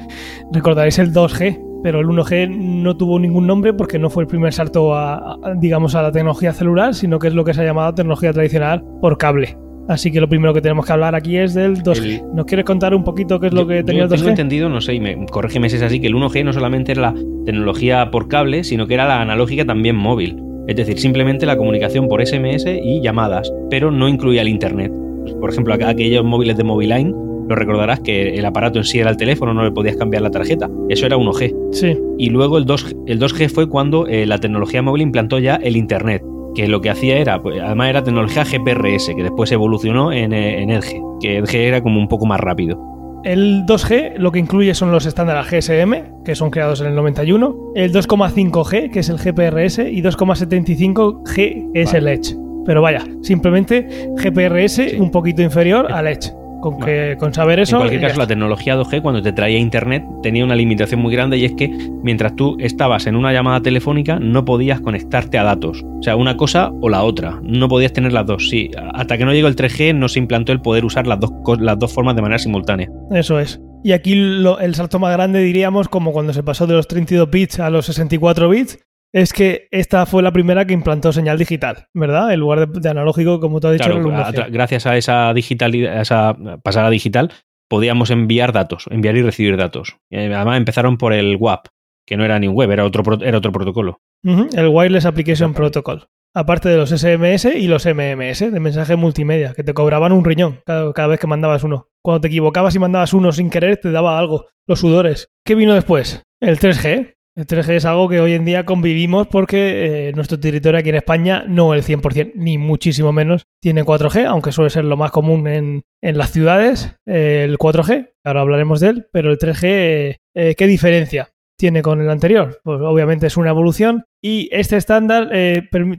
[0.51, 4.53] recordaréis el 2G, pero el 1G no tuvo ningún nombre porque no fue el primer
[4.53, 7.93] salto a, digamos, a la tecnología celular, sino que es lo que se ha llamado
[7.93, 9.57] tecnología tradicional por cable.
[9.91, 12.33] Así que lo primero que tenemos que hablar aquí es del 2G.
[12.33, 14.29] ¿Nos quieres contar un poquito qué es lo Yo- que tenía el tengo 2G?
[14.29, 17.01] entendido, no sé, y me, corrígeme si es así, que el 1G no solamente era
[17.01, 17.15] la
[17.45, 20.41] tecnología por cable, sino que era la analógica también móvil.
[20.67, 24.91] Es decir, simplemente la comunicación por SMS y llamadas, pero no incluía el Internet.
[25.39, 27.11] Por ejemplo, aqu- aquellos móviles de Moviline,
[27.49, 30.31] lo recordarás que el aparato en sí era el teléfono, no le podías cambiar la
[30.31, 30.69] tarjeta.
[30.87, 31.53] Eso era 1G.
[31.71, 35.55] Sí, Y luego el 2G, el 2G fue cuando eh, la tecnología móvil implantó ya
[35.55, 36.21] el Internet,
[36.55, 40.61] que lo que hacía era, pues, además era tecnología GPRS, que después evolucionó en, eh,
[40.61, 42.79] en Edge, que Edge era como un poco más rápido.
[43.23, 47.55] El 2G lo que incluye son los estándares GSM, que son creados en el 91,
[47.75, 51.99] el 2,5G, que es el GPRS, y 2,75G, que es Vale.
[51.99, 52.35] el Edge.
[52.65, 56.31] Pero vaya, simplemente GPRS un poquito inferior al Edge.
[56.61, 57.75] Con, que, con saber eso.
[57.75, 61.37] en cualquier caso, la tecnología 2G, cuando te traía Internet, tenía una limitación muy grande
[61.37, 61.67] y es que
[62.03, 65.83] mientras tú estabas en una llamada telefónica, no podías conectarte a datos.
[65.83, 67.39] O sea, una cosa o la otra.
[67.43, 68.49] No podías tener las dos.
[68.49, 71.31] Sí, hasta que no llegó el 3G, no se implantó el poder usar las dos,
[71.59, 72.89] las dos formas de manera simultánea.
[73.11, 73.59] Eso es.
[73.83, 77.59] Y aquí el salto más grande diríamos como cuando se pasó de los 32 bits
[77.59, 78.79] a los 64 bits,
[79.13, 82.33] es que esta fue la primera que implantó señal digital, ¿verdad?
[82.33, 84.01] En lugar de, analógico, como tú has dicho.
[84.49, 87.31] gracias a esa, digital, a esa pasada digital,
[87.69, 89.97] podíamos enviar datos, enviar y recibir datos.
[90.11, 91.67] además empezaron por el WAP,
[92.05, 93.99] que no era ni un web, era otro, era otro protocolo.
[94.23, 96.07] el Wireless Application Protocol.
[96.33, 100.61] Aparte de los SMS y los MMS, de mensaje multimedia, que te cobraban un riñón
[100.65, 101.89] cada, cada, vez que mandabas uno.
[102.01, 104.47] Cuando te equivocabas y mandabas uno sin querer, te daba algo.
[104.65, 105.29] Los sudores.
[105.45, 106.23] ¿Qué vino después?
[106.39, 107.15] El 3G.
[107.33, 110.95] El 3G es algo que hoy en día convivimos porque eh, nuestro territorio aquí en
[110.95, 115.47] España, no el 100%, ni muchísimo menos, tiene 4G, aunque suele ser lo más común
[115.47, 120.67] en, las ciudades, eh, el 4G, ahora hablaremos de él, pero el 3G, eh, ¿qué
[120.67, 122.59] diferencia tiene con el anterior?
[122.65, 125.29] Pues obviamente es una evolución y este estándar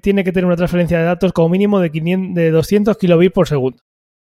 [0.02, 3.48] tiene que tener una transferencia de datos como mínimo de, 500, de 200 kilobits por
[3.48, 3.78] segundo.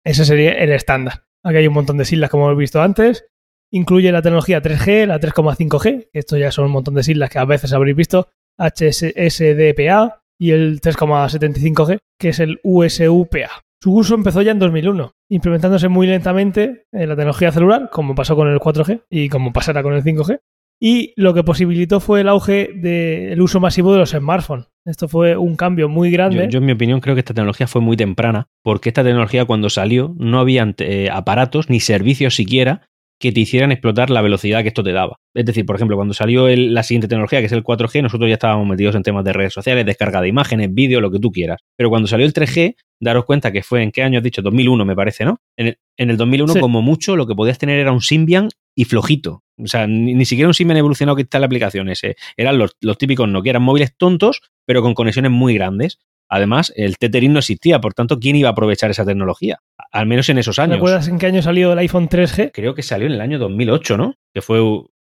[0.03, 1.23] Ese sería el estándar.
[1.45, 3.25] Aquí hay un montón de siglas como hemos visto antes,
[3.71, 7.39] Incluye la tecnología 3G, la 3,5G, que esto ya son un montón de siglas que
[7.39, 13.63] a veces habréis visto, HSDPA y el 3,75G, que es el USUPA.
[13.81, 18.35] Su uso empezó ya en 2001, implementándose muy lentamente en la tecnología celular, como pasó
[18.35, 20.39] con el 4G y como pasará con el 5G.
[20.81, 24.67] Y lo que posibilitó fue el auge del uso masivo de los smartphones.
[24.85, 26.47] Esto fue un cambio muy grande.
[26.49, 29.69] Yo, en mi opinión, creo que esta tecnología fue muy temprana, porque esta tecnología cuando
[29.69, 32.88] salió no había eh, aparatos ni servicios siquiera
[33.19, 35.17] que te hicieran explotar la velocidad que esto te daba.
[35.33, 38.35] Es decir, por ejemplo, cuando salió la siguiente tecnología, que es el 4G, nosotros ya
[38.35, 41.59] estábamos metidos en temas de redes sociales, descarga de imágenes, vídeo, lo que tú quieras.
[41.75, 44.85] Pero cuando salió el 3G, daros cuenta que fue en qué año has dicho, 2001
[44.85, 45.41] me parece, ¿no?
[45.57, 49.43] En el, 2001 como mucho lo que podías tener era un Symbian y flojito.
[49.57, 52.15] O sea, ni, siquiera un Symbian evolucionado que está en la aplicación ese.
[52.37, 55.99] Eran los, los típicos Nokia, eran móviles tontos, pero con conexiones muy grandes.
[56.29, 59.59] Además, el Tethering no existía, por tanto, ¿quién iba a aprovechar esa tecnología?
[59.91, 60.75] Al menos en esos años.
[60.75, 62.51] ¿Recuerdas en qué año salió el iPhone 3G?
[62.53, 64.15] Creo que salió en el año 2008, ¿no?
[64.33, 64.59] Que fue...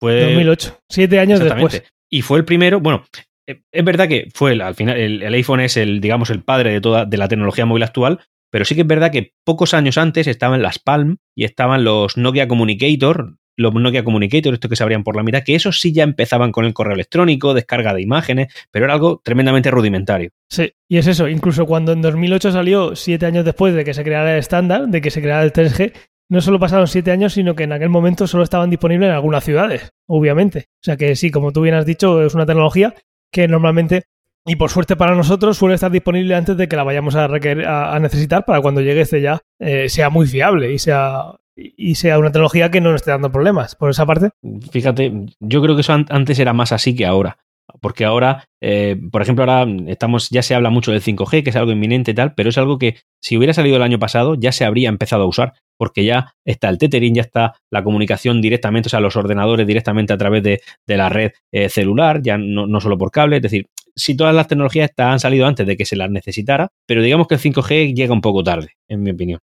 [0.01, 0.21] fue...
[0.21, 1.85] 2008, siete años después.
[2.11, 3.05] Y fue el primero, bueno,
[3.49, 6.81] eh, es verdad que fue al final el, iPhone es el digamos el padre de
[6.81, 10.27] toda de la tecnología móvil actual pero sí que es verdad que pocos años antes
[10.27, 15.05] estaban las Palm y estaban los Nokia Communicator los Nokia Communicator, estos que se abrían
[15.05, 18.53] por la mitad, que esos sí ya empezaban con el correo electrónico, descarga de imágenes,
[18.71, 20.31] pero era algo tremendamente rudimentario.
[20.49, 24.05] Sí, y es eso, incluso cuando en 2008 salió, siete años después de que se
[24.05, 25.93] creara el estándar, de que se creara el 3G,
[26.29, 29.45] no solo pasaron siete años, sino que en aquel momento solo estaban disponibles en algunas
[29.45, 30.67] ciudades, obviamente.
[30.77, 32.95] O sea que sí, como tú bien has dicho, es una tecnología
[33.31, 34.05] que normalmente
[34.47, 37.99] y por suerte para nosotros suele estar disponible antes de que la vayamos a, a,
[37.99, 42.33] necesitar para cuando llegue este ya eh, sea muy fiable y sea y sea una
[42.33, 43.75] tecnología que no nos esté dando problemas.
[43.75, 44.31] Por esa parte.
[44.71, 47.39] Fíjate, yo creo que eso antes era más así que ahora.
[47.81, 51.57] Porque ahora, eh, por ejemplo, ahora estamos, ya se habla mucho del 5G, que es
[51.57, 54.53] algo inminente y tal, pero es algo que si hubiera salido el año pasado ya
[54.53, 58.89] se habría empezado a usar, porque ya está el tethering, ya está la comunicación directamente,
[58.89, 62.81] o sea, los ordenadores directamente a través de, la red eh, celular, ya no, no,
[62.81, 65.97] solo por cable, es decir, si todas las tecnologías han salido antes de que se
[65.97, 69.41] las necesitara, pero digamos que el 5G llega un poco tarde, en mi opinión.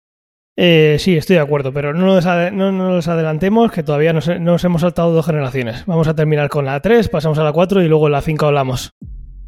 [0.57, 5.13] Eh, sí, estoy de acuerdo, pero no nos, adelantemos, que todavía nos, nos, hemos saltado
[5.13, 5.85] dos generaciones.
[5.87, 8.93] Vamos a terminar con la 3, pasamos a la 4 y luego la 5 hablamos.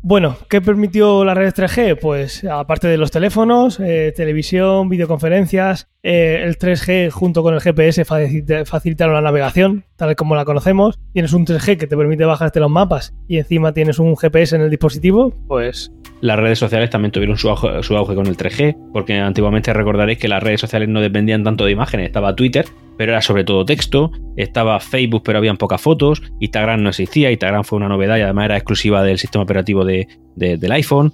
[0.09, 1.99] Bueno, ¿qué permitió la red 3G?
[2.01, 8.05] Pues aparte de los teléfonos, eh, televisión, videoconferencias, eh, el 3G junto con el GPS
[8.05, 11.01] facilitaron la navegación, tal como la conocemos.
[11.13, 14.63] Tienes un 3G que te permite bajarte los mapas y encima tienes un GPS en
[14.63, 15.91] el dispositivo, pues
[16.21, 20.19] las redes sociales también tuvieron su auge, su auge, con el 3G, porque antiguamente recordaréis
[20.19, 22.07] que las redes sociales no dependían tanto de imágenes.
[22.07, 26.89] Estaba Twitter, pero era sobre todo texto, estaba Facebook, pero habían pocas fotos, Instagram no
[26.89, 31.13] existía, Instagram fue una novedad y además era exclusiva del sistema operativo de, del iPhone.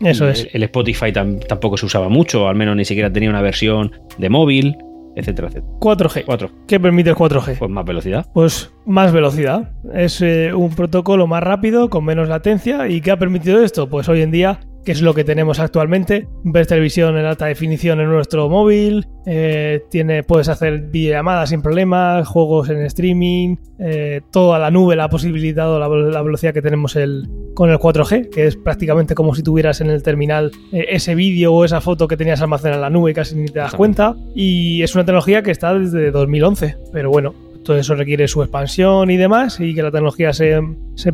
[0.00, 0.48] Eso es.
[0.52, 4.76] El, Spotify tampoco se usaba mucho, al menos ni siquiera tenía una versión de móvil
[5.20, 5.72] etcétera, etcétera.
[5.80, 6.24] 4G.
[6.24, 6.50] 4.
[6.66, 7.58] ¿Qué permite el 4G?
[7.58, 8.26] Pues más velocidad.
[8.32, 9.72] Pues más velocidad.
[9.94, 12.88] Es eh, un protocolo más rápido, con menos latencia.
[12.88, 13.88] ¿Y qué ha permitido esto?
[13.88, 16.26] Pues hoy en día que es lo que tenemos actualmente.
[16.44, 22.26] Ver televisión en alta definición en nuestro móvil, eh, tiene, puedes hacer videollamadas sin problemas,
[22.26, 25.88] juegos en streaming, eh, toda la nube la ha posibilitado la,
[26.22, 30.02] velocidad que tenemos el, con el 4G, que es prácticamente como si tuvieras en el
[30.02, 33.36] terminal eh, ese vídeo o esa foto que tenías almacenada en la nube y casi
[33.36, 34.16] ni te das cuenta.
[34.34, 37.34] Y es una tecnología que está desde 2011, pero bueno,
[37.64, 40.60] todo eso requiere su expansión y demás, y que la tecnología se,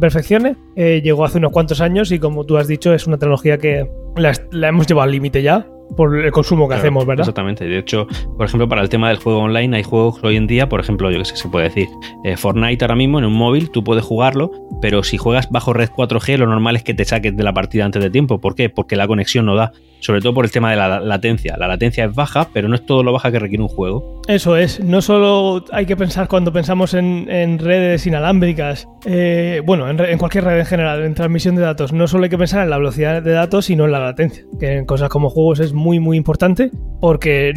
[0.01, 0.57] perfeccione.
[0.77, 3.89] Eh, llegó hace unos cuantos años y como tú has dicho, es una tecnología que
[4.17, 4.33] la,
[4.69, 5.67] hemos llevado al límite ya
[5.97, 7.23] por el consumo que hacemos, ¿verdad?
[7.23, 7.65] Exactamente.
[7.65, 10.69] De hecho, por ejemplo, para el tema del juego online, hay juegos hoy en día,
[10.69, 11.89] por ejemplo, yo que sé, se puede decir,
[12.25, 14.51] eh, Fortnite ahora mismo en un móvil, tú puedes jugarlo,
[14.83, 17.85] pero si juegas bajo red 4G, lo normal es que te saques de la partida
[17.85, 18.41] antes de tiempo.
[18.41, 18.69] ¿Por qué?
[18.69, 19.73] Porque la conexión no da.
[20.07, 21.57] Sobre todo por el tema de la latencia.
[21.59, 24.23] La latencia es baja, pero no es todo lo baja que requiere un juego.
[24.29, 30.19] Eso es, no solo hay que pensar cuando pensamos en, redes inalámbricas, eh, bueno, en,
[30.19, 32.79] cualquier red en general, en transmisión de datos, no solo hay que pensar en la
[32.79, 36.17] velocidad de datos, sino en la latencia, que en cosas como juegos es muy, muy
[36.17, 37.53] importante, porque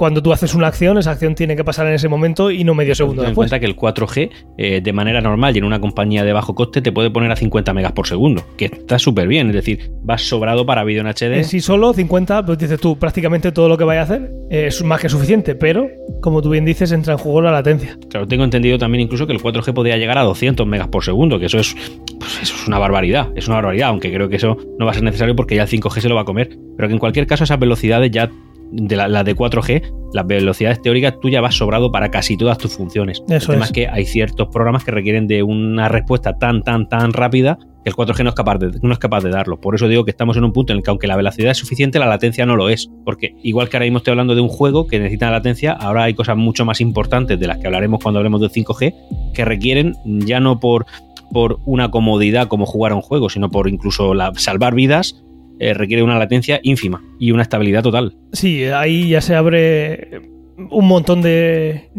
[0.00, 2.74] cuando tú haces una acción, esa acción tiene que pasar en ese momento y no
[2.74, 3.48] medio segundo Ten después.
[3.48, 6.54] en cuenta que el 4G, eh, de manera normal y en una compañía de bajo
[6.54, 9.90] coste, te puede poner a 50 megas por segundo, que está súper bien, es decir,
[10.02, 11.36] vas sobrado para vídeo en HD.
[11.36, 14.82] En sí solo 50, pues dices tú, prácticamente todo lo que vaya a hacer es
[14.82, 15.86] más que suficiente, pero
[16.22, 17.98] como tú bien dices, entra en juego la latencia.
[18.08, 21.38] Claro, tengo entendido también incluso que el 4G podría llegar a 200 megas por segundo,
[21.38, 21.76] que eso es,
[22.18, 24.94] pues eso es una barbaridad, es una barbaridad, aunque creo que eso no va a
[24.94, 27.26] ser necesario porque ya el 5G se lo va a comer, pero que en cualquier
[27.26, 28.30] caso esas velocidades ya
[28.72, 32.72] de la, de 4G, las velocidades teóricas tú ya vas sobrado para casi todas tus
[32.74, 33.22] funciones.
[33.28, 33.72] Eso es.
[33.72, 37.96] que hay ciertos programas que requieren de una respuesta tan, tan, tan rápida que el
[37.96, 39.60] 4G no es, capaz de, no es capaz de darlo.
[39.60, 41.58] Por eso digo que estamos en un punto en el que aunque la velocidad es
[41.58, 42.90] suficiente, la latencia no lo es.
[43.04, 46.14] Porque igual que ahora mismo estoy hablando de un juego que necesita latencia, ahora hay
[46.14, 50.40] cosas mucho más importantes de las que hablaremos cuando hablemos del 5G que requieren ya
[50.40, 50.86] no por,
[51.32, 55.22] por una comodidad como jugar a un juego, sino por incluso la, salvar vidas
[55.60, 58.16] eh, requiere una latencia ínfima y una estabilidad total.
[58.32, 60.22] Sí, ahí ya se abre
[60.56, 61.90] un montón de,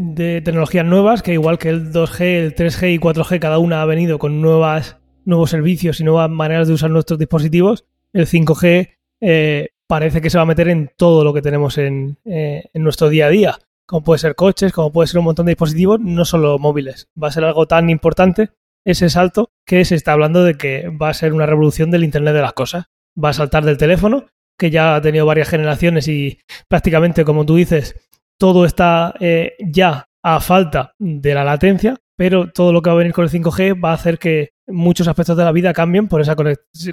[0.44, 4.18] tecnologías nuevas que igual que el 2G, el 3G y 4G cada una ha venido
[4.18, 10.22] con nuevas, nuevos servicios y nuevas maneras de usar nuestros dispositivos, el 5G eh, parece
[10.22, 13.28] que se va a meter en todo lo que tenemos en, eh, en nuestro día
[13.28, 16.58] a día, como puede ser coches, como puede ser un montón de dispositivos, no solo
[16.58, 17.10] móviles.
[17.22, 18.50] Va a ser algo tan importante
[18.86, 22.34] ese salto que se está hablando de que va a ser una revolución del Internet
[22.34, 22.86] de las cosas
[23.22, 24.26] va a saltar del teléfono,
[24.58, 27.96] que ya ha tenido varias generaciones y prácticamente, como tú dices,
[28.38, 33.00] todo está eh, ya a falta de la latencia, pero todo lo que va a
[33.00, 36.22] venir con el 5G va a hacer que muchos aspectos de la vida cambien por
[36.22, 36.36] esa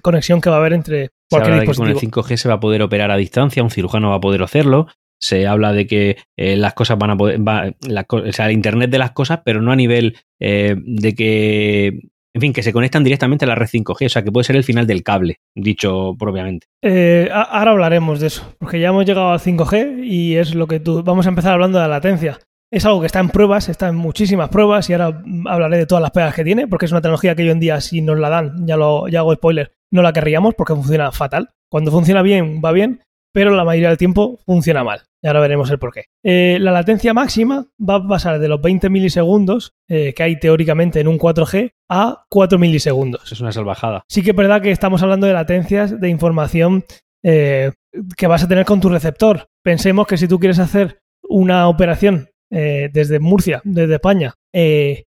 [0.03, 1.95] conexión que va a haber entre cualquier dispositivo.
[1.95, 4.43] con el 5G se va a poder operar a distancia, un cirujano va a poder
[4.43, 4.87] hacerlo.
[5.21, 8.99] Se habla de que eh, las cosas van a poder, o sea, el Internet de
[8.99, 12.01] las cosas, pero no a nivel eh, de que
[12.39, 14.55] en fin, que se conectan directamente a la red 5G, o sea que puede ser
[14.55, 16.69] el final del cable, dicho propiamente.
[16.83, 20.79] Eh, ahora hablaremos de eso, porque ya hemos llegado al 5G y es lo que
[20.79, 21.03] tú.
[21.03, 22.39] Vamos a empezar hablando de la latencia.
[22.71, 26.03] Es algo que está en pruebas, está en muchísimas pruebas y ahora hablaré de todas
[26.03, 28.29] las pegas que tiene, porque es una tecnología que hoy en día, si nos la
[28.29, 31.51] dan, ya, lo, ya hago spoiler, no la querríamos porque funciona fatal.
[31.69, 33.01] Cuando funciona bien, va bien,
[33.39, 35.03] pero la mayoría del tiempo funciona mal.
[35.23, 36.07] Y ahora veremos el porqué.
[36.25, 40.99] Eh, la latencia máxima va a pasar de los 20 milisegundos eh, que hay teóricamente
[40.99, 43.31] en un 4G a 4 milisegundos.
[43.31, 44.03] Es una salvajada.
[44.09, 46.85] Sí que es verdad que estamos hablando de latencias de información
[47.23, 47.71] eh,
[48.17, 49.47] que vas a tener con tu receptor.
[49.63, 54.35] Pensemos que si tú quieres hacer una operación desde Murcia, desde España,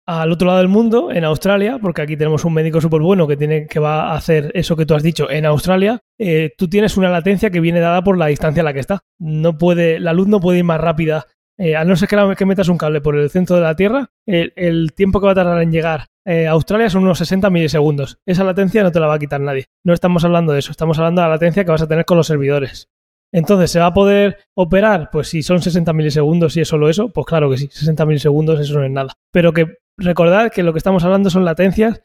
[0.07, 3.37] al otro lado del mundo, en Australia, porque aquí tenemos un médico súper bueno que,
[3.37, 6.97] tiene, que va a hacer eso que tú has dicho en Australia, eh, tú tienes
[6.97, 9.01] una latencia que viene dada por la distancia a la que está.
[9.19, 11.27] No puede, la luz no puede ir más rápida.
[11.59, 14.11] Eh, a no ser que, que, metas un cable por el centro de la Tierra,
[14.27, 18.19] el, tiempo que va a tardar en llegar eh, a Australia son unos 60 milisegundos.
[18.27, 19.67] Esa latencia no te la va a quitar nadie.
[19.85, 22.17] No estamos hablando de eso, estamos hablando de la latencia que vas a tener con
[22.17, 22.89] los servidores.
[23.33, 25.09] Entonces, ¿se va a poder operar?
[25.11, 28.61] Pues si son 60 milisegundos y es solo eso, pues claro que sí, 60 milisegundos
[28.61, 29.15] eso no es nada.
[29.33, 32.03] Pero que recordad que lo que estamos hablando son latencias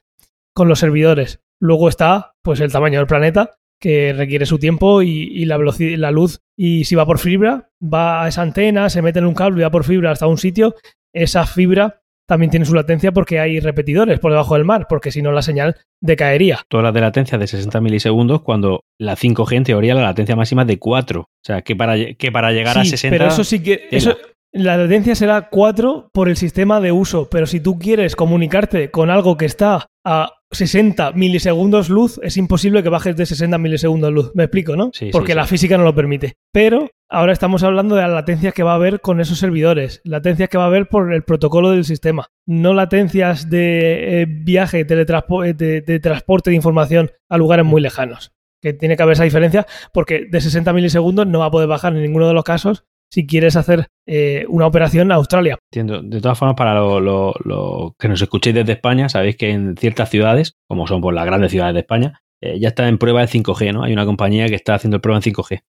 [0.54, 1.42] con los servidores.
[1.60, 6.12] Luego está pues el tamaño del planeta, que requiere su tiempo y, la velocidad, la
[6.12, 6.40] luz.
[6.56, 9.64] Y si va por fibra, va a esa antena, se mete en un cable y
[9.64, 10.76] va por fibra hasta un sitio,
[11.14, 15.22] esa fibra también tiene su latencia porque hay repetidores por debajo del mar, porque si
[15.22, 16.60] no la señal decaería.
[16.68, 20.64] Todas las de latencia de 60 milisegundos, cuando la 5G en teoría la latencia máxima
[20.64, 21.22] es de 4.
[21.22, 23.16] O sea, que para, que para llegar a 60...
[23.16, 23.88] Pero eso sí que...
[23.92, 24.18] Eso,
[24.52, 29.10] la latencia será 4 por el sistema de uso, pero si tú quieres comunicarte con
[29.10, 34.32] algo que está a 60 milisegundos luz, es imposible que bajes de 60 milisegundos luz.
[34.34, 34.92] ¿Me explico, no?
[34.94, 36.38] Sí, Porque la física no lo permite.
[36.52, 40.50] Pero ahora estamos hablando de las latencias que va a haber con esos servidores, latencias
[40.50, 45.84] que va a haber por el protocolo del sistema, no latencias de eh, viaje, de,
[45.86, 50.26] de transporte de información a lugares muy lejanos que tiene que haber esa diferencia porque
[50.30, 53.56] de 60 milisegundos no va a poder bajar en ninguno de los casos si quieres
[53.56, 55.58] hacer eh, una operación a Australia.
[55.72, 56.02] Entiendo.
[56.02, 60.54] De todas formas, para lo, que nos escuchéis desde España, sabéis que en ciertas ciudades,
[60.68, 63.74] como son por las grandes ciudades de España, eh, ya está en prueba el 5G,
[63.74, 63.84] ¿no?
[63.84, 65.62] Hay una compañía que está haciendo prueba en 5G.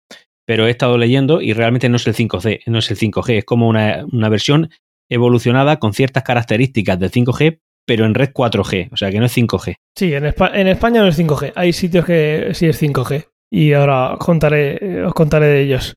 [0.47, 3.45] Pero he estado leyendo y realmente no es el 5G, no es el 5G, es
[3.45, 4.70] como una, versión
[5.11, 9.36] evolucionada con ciertas características del 5G, pero en red 4G, o sea que no es
[9.36, 9.74] 5G.
[9.97, 14.16] Sí, en, en España no es 5G, hay sitios que sí es 5G y ahora
[14.18, 15.95] contaré, os contaré de ellos.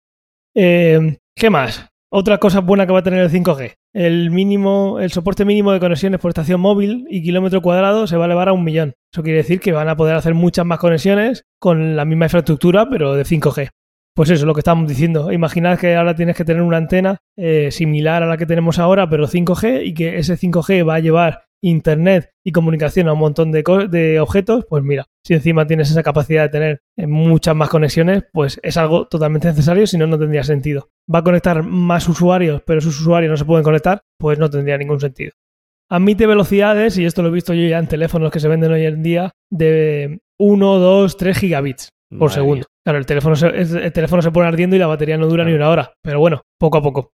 [0.55, 1.87] Eh, ¿Qué más?
[2.13, 3.75] Otra cosa buena que va a tener el 5G.
[3.93, 8.25] El mínimo, el soporte mínimo de conexiones por estación móvil y kilómetro cuadrado se va
[8.25, 8.93] a elevar a un millón.
[9.13, 12.89] Eso quiere decir que van a poder hacer muchas más conexiones con la misma infraestructura,
[12.89, 13.69] pero de 5G.
[14.21, 15.31] Pues eso es lo que estamos diciendo.
[15.31, 19.09] Imaginad que ahora tienes que tener una antena eh, similar a la que tenemos ahora,
[19.09, 23.51] pero 5G, y que ese 5G va a llevar internet y comunicación a un montón
[23.51, 27.69] de, de, objetos, pues mira, si encima tienes esa capacidad de tener eh, muchas más
[27.69, 30.91] conexiones, pues es algo totalmente necesario, si no, no tendría sentido.
[31.11, 34.77] Va a conectar más usuarios, pero sus usuarios no se pueden conectar, pues no tendría
[34.77, 35.31] ningún sentido.
[35.89, 38.85] Admite velocidades, y esto lo he visto yo ya en teléfonos que se venden hoy
[38.85, 42.65] en día, de 1, 2, 3 gigabits por segundo.
[42.83, 45.53] Claro, el teléfono, se, el teléfono se pone ardiendo y la batería no dura ni
[45.53, 47.11] una hora, pero bueno, poco a poco.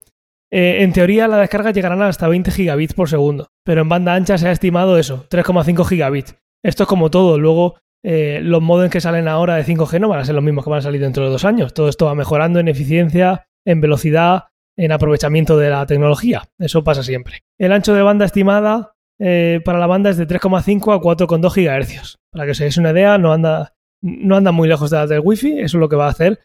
[0.50, 4.38] Eh, en teoría, la descarga llegarán hasta 20 gigabits por segundo, pero en banda ancha
[4.38, 6.36] se ha estimado eso, 3,5 gigabits.
[6.64, 7.38] Esto es como todo.
[7.38, 10.64] Luego, eh, los modems que salen ahora de 5G no van a ser los mismos
[10.64, 11.74] que van a salir dentro de dos años.
[11.74, 14.44] Todo esto va mejorando en eficiencia, en velocidad,
[14.76, 16.44] en aprovechamiento de la tecnología.
[16.58, 17.40] Eso pasa siempre.
[17.58, 22.16] El ancho de banda estimada eh, para la banda es de 3,5 a 4,2 GHz.
[22.30, 25.20] Para que os hagáis una idea, no anda, no anda muy lejos de las del
[25.22, 25.60] Wi-Fi.
[25.60, 26.40] Eso es lo que va a hacer.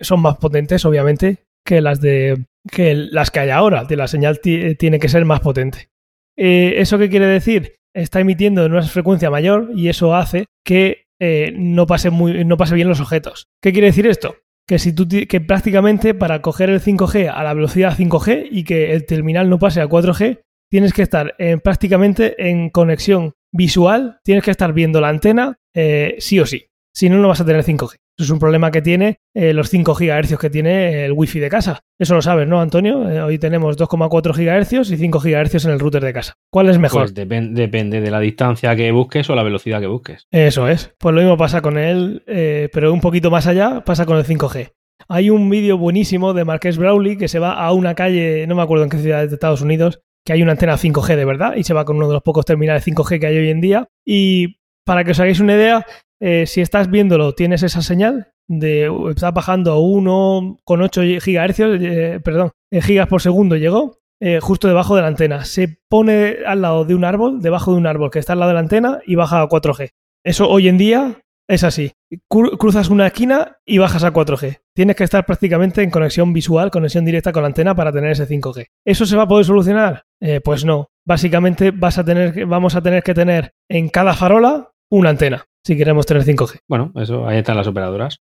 [0.00, 3.84] son más potentes, obviamente, que las de que las que hay ahora.
[3.84, 5.88] De la señal tiene que ser más potente.
[6.36, 7.76] Eh, ¿Eso qué quiere decir?
[7.94, 12.56] Está emitiendo en una frecuencia mayor y eso hace que eh, no, pase muy, no
[12.56, 13.48] pase bien los objetos.
[13.60, 14.36] ¿Qué quiere decir esto?
[14.66, 18.92] Que, si tú, que prácticamente para coger el 5G a la velocidad 5G y que
[18.92, 21.34] el terminal no pase a 4G, tienes que estar
[21.64, 26.66] prácticamente en conexión visual, tienes que estar viendo la antena eh, sí o sí.
[26.92, 27.94] Si no, no vas a tener 5G.
[28.18, 31.48] Eso es un problema que tiene eh, los 5 GHz que tiene el Wi-Fi de
[31.48, 31.84] casa.
[31.96, 33.08] Eso lo sabes, ¿no, Antonio?
[33.08, 36.34] Eh, hoy tenemos 2,4 GHz y 5 GHz en el router de casa.
[36.50, 37.02] ¿Cuál es mejor?
[37.02, 40.26] Pues depende de la distancia que busques o la velocidad que busques.
[40.32, 40.92] Eso es.
[40.98, 44.24] Pues lo mismo pasa con él, eh, pero un poquito más allá pasa con el
[44.24, 44.72] 5G.
[45.08, 48.62] Hay un vídeo buenísimo de Marques Brawley que se va a una calle, no me
[48.62, 51.62] acuerdo en qué ciudad de Estados Unidos, que hay una antena 5G de verdad y
[51.62, 53.88] se va con uno de los pocos terminales 5G que hay hoy en día.
[54.04, 54.58] Y
[54.88, 55.84] para que os hagáis una idea,
[56.18, 62.52] eh, si estás viéndolo, tienes esa señal de está bajando a 1,8 GHz, eh, perdón,
[62.72, 63.98] eh, gigas por segundo llegó,
[64.40, 65.44] justo debajo de la antena.
[65.44, 68.48] Se pone al lado de un árbol, debajo de un árbol que está al lado
[68.48, 69.90] de la antena y baja a 4G.
[70.24, 71.92] Eso hoy en día es así.
[72.30, 74.60] Cruzas una esquina y bajas a 4G.
[74.74, 78.26] Tienes que estar prácticamente en conexión visual, conexión directa con la antena para tener ese
[78.26, 78.68] 5G.
[78.86, 80.04] ¿Eso se va a poder solucionar?
[80.42, 80.88] pues no.
[81.06, 85.76] Básicamente vas a tener, vamos a tener que tener en cada farola una antena si
[85.76, 86.60] queremos tener 5G.
[86.66, 88.20] Bueno, eso, ahí están las operadoras.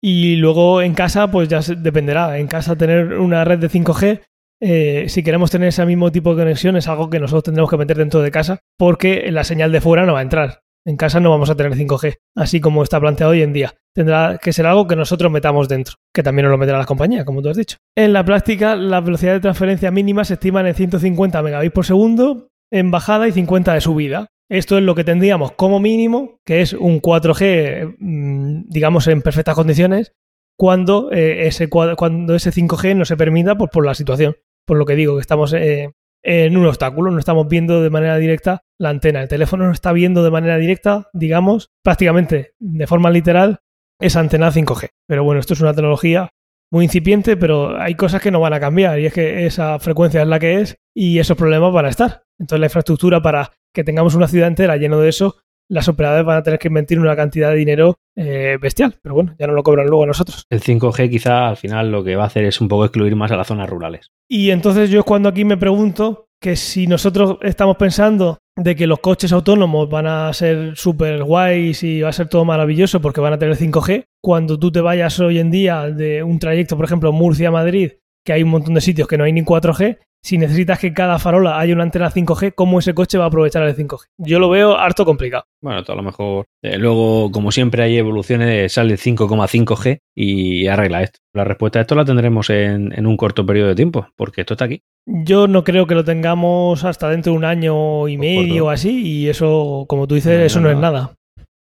[0.00, 2.38] Y luego en casa, pues ya dependerá.
[2.38, 4.20] En casa tener una red de 5G,
[4.60, 7.78] eh, si queremos tener ese mismo tipo de conexión, es algo que nosotros tendremos que
[7.78, 10.60] meter dentro de casa, porque la señal de fuera no va a entrar.
[10.86, 13.74] En casa no vamos a tener 5G, así como está planteado hoy en día.
[13.94, 17.24] Tendrá que ser algo que nosotros metamos dentro, que también nos lo meterá la compañía,
[17.24, 17.78] como tú has dicho.
[17.96, 22.50] En la práctica, la velocidad de transferencia mínima se estima en 150 megabits por segundo
[22.70, 24.26] en bajada y 50 de subida.
[24.54, 29.56] Esto es lo que tendríamos como mínimo, que es un 4G, mm, digamos, en perfectas
[29.56, 30.14] condiciones,
[30.56, 34.36] cuando, eh, ese, cuando ese 5G no se permita pues, por la situación.
[34.64, 35.90] Por lo que digo, que estamos eh,
[36.22, 39.22] en un obstáculo, no estamos viendo de manera directa la antena.
[39.22, 43.58] El teléfono no está viendo de manera directa, digamos, prácticamente de forma literal,
[44.00, 44.90] esa antena 5G.
[45.08, 46.30] Pero bueno, esto es una tecnología
[46.70, 50.22] muy incipiente, pero hay cosas que no van a cambiar y es que esa frecuencia
[50.22, 52.23] es la que es y esos problemas van a estar.
[52.38, 55.36] Entonces la infraestructura para que tengamos una ciudad entera lleno de eso,
[55.68, 59.34] las operadoras van a tener que invertir una cantidad de dinero eh, bestial, pero bueno,
[59.38, 60.46] ya no lo cobran luego a nosotros.
[60.50, 63.30] El 5G quizá al final lo que va a hacer es un poco excluir más
[63.32, 64.10] a las zonas rurales.
[64.28, 68.86] Y entonces yo es cuando aquí me pregunto que si nosotros estamos pensando de que
[68.86, 73.20] los coches autónomos van a ser súper guays y va a ser todo maravilloso porque
[73.20, 76.84] van a tener 5G, cuando tú te vayas hoy en día de un trayecto, por
[76.84, 77.92] ejemplo, Murcia-Madrid,
[78.24, 81.18] que hay un montón de sitios que no hay ni 4G, si necesitas que cada
[81.18, 84.06] farola haya una antena 5G, ¿cómo ese coche va a aprovechar el 5G?
[84.16, 85.44] Yo lo veo harto complicado.
[85.62, 91.18] Bueno, a lo mejor eh, luego, como siempre, hay evoluciones, sale 5,5G y arregla esto.
[91.34, 94.64] La respuesta a esto la tendremos en, un corto periodo de tiempo, porque esto está
[94.64, 94.80] aquí.
[95.06, 99.06] Yo no creo que lo tengamos hasta dentro de un año y medio o así,
[99.06, 101.16] y eso, como tú dices, eso no es nada.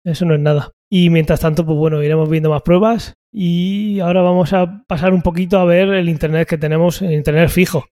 [0.04, 0.70] Eso no es nada.
[0.88, 5.22] Y mientras tanto, pues bueno, iremos viendo más pruebas y ahora vamos a pasar un
[5.22, 7.86] poquito a ver el Internet que tenemos, el Internet fijo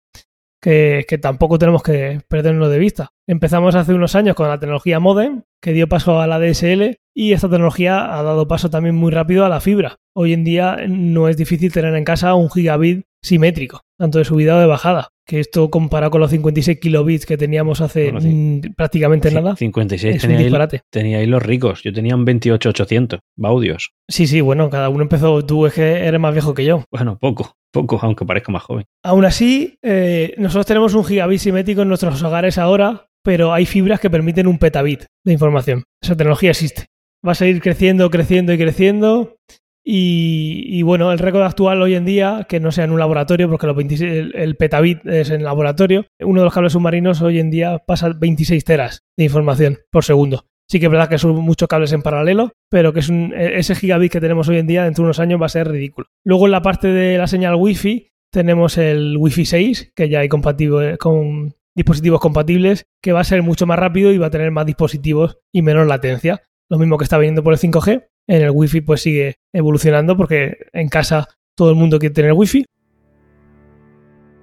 [0.61, 3.13] que, tampoco tenemos que perderlo de vista.
[3.27, 7.33] Empezamos hace unos años con la tecnología modem, que dio paso a la DSL, y
[7.33, 9.97] esta tecnología ha dado paso también muy rápido a la fibra.
[10.15, 14.57] Hoy en día no es difícil tener en casa un gigabit simétrico, tanto de subida
[14.57, 15.09] o de bajada.
[15.31, 19.55] Que esto comparado con los 56 kilobits que teníamos hace mm, prácticamente nada.
[19.55, 21.85] 56 es tenía un Tenía ahí los ricos.
[21.85, 23.93] Yo tenía un 28800 baudios.
[24.09, 25.47] Sí, sí, bueno, cada uno empezó.
[25.47, 26.83] Tú es que eres más viejo que yo.
[26.91, 28.87] Bueno, poco, poco, aunque parezca más joven.
[29.05, 34.01] Aún así, eh, nosotros tenemos un gigabit simétrico en nuestros hogares ahora, pero hay fibras
[34.01, 35.85] que permiten un petabit de información.
[36.03, 36.87] Esa tecnología existe.
[37.25, 39.37] Va a seguir creciendo, creciendo y creciendo
[39.83, 43.67] Y, bueno, el récord actual hoy en día, que no sea en un laboratorio, porque
[43.67, 48.65] el, petabit es en laboratorio, uno de los cables submarinos hoy en día pasa 26
[48.65, 50.47] teras de información por segundo.
[50.71, 53.59] Sí que es verdad que son muchos cables en paralelo, pero que es un, e,
[53.59, 56.07] ese gigabit que tenemos hoy en día dentro de unos años va a ser ridículo.
[56.25, 60.29] Luego en la parte de la señal Wi-Fi tenemos el Wi-Fi 6, que ya hay
[60.29, 64.53] compatible con dispositivos compatibles, que va a ser mucho más rápido y va a tener
[64.53, 66.43] más dispositivos y menos latencia.
[66.71, 70.57] Lo mismo que está viniendo por el 5G, en el Wi-Fi pues sigue evolucionando porque
[70.73, 71.27] en casa
[71.57, 72.65] todo el mundo quiere tener Wi-Fi.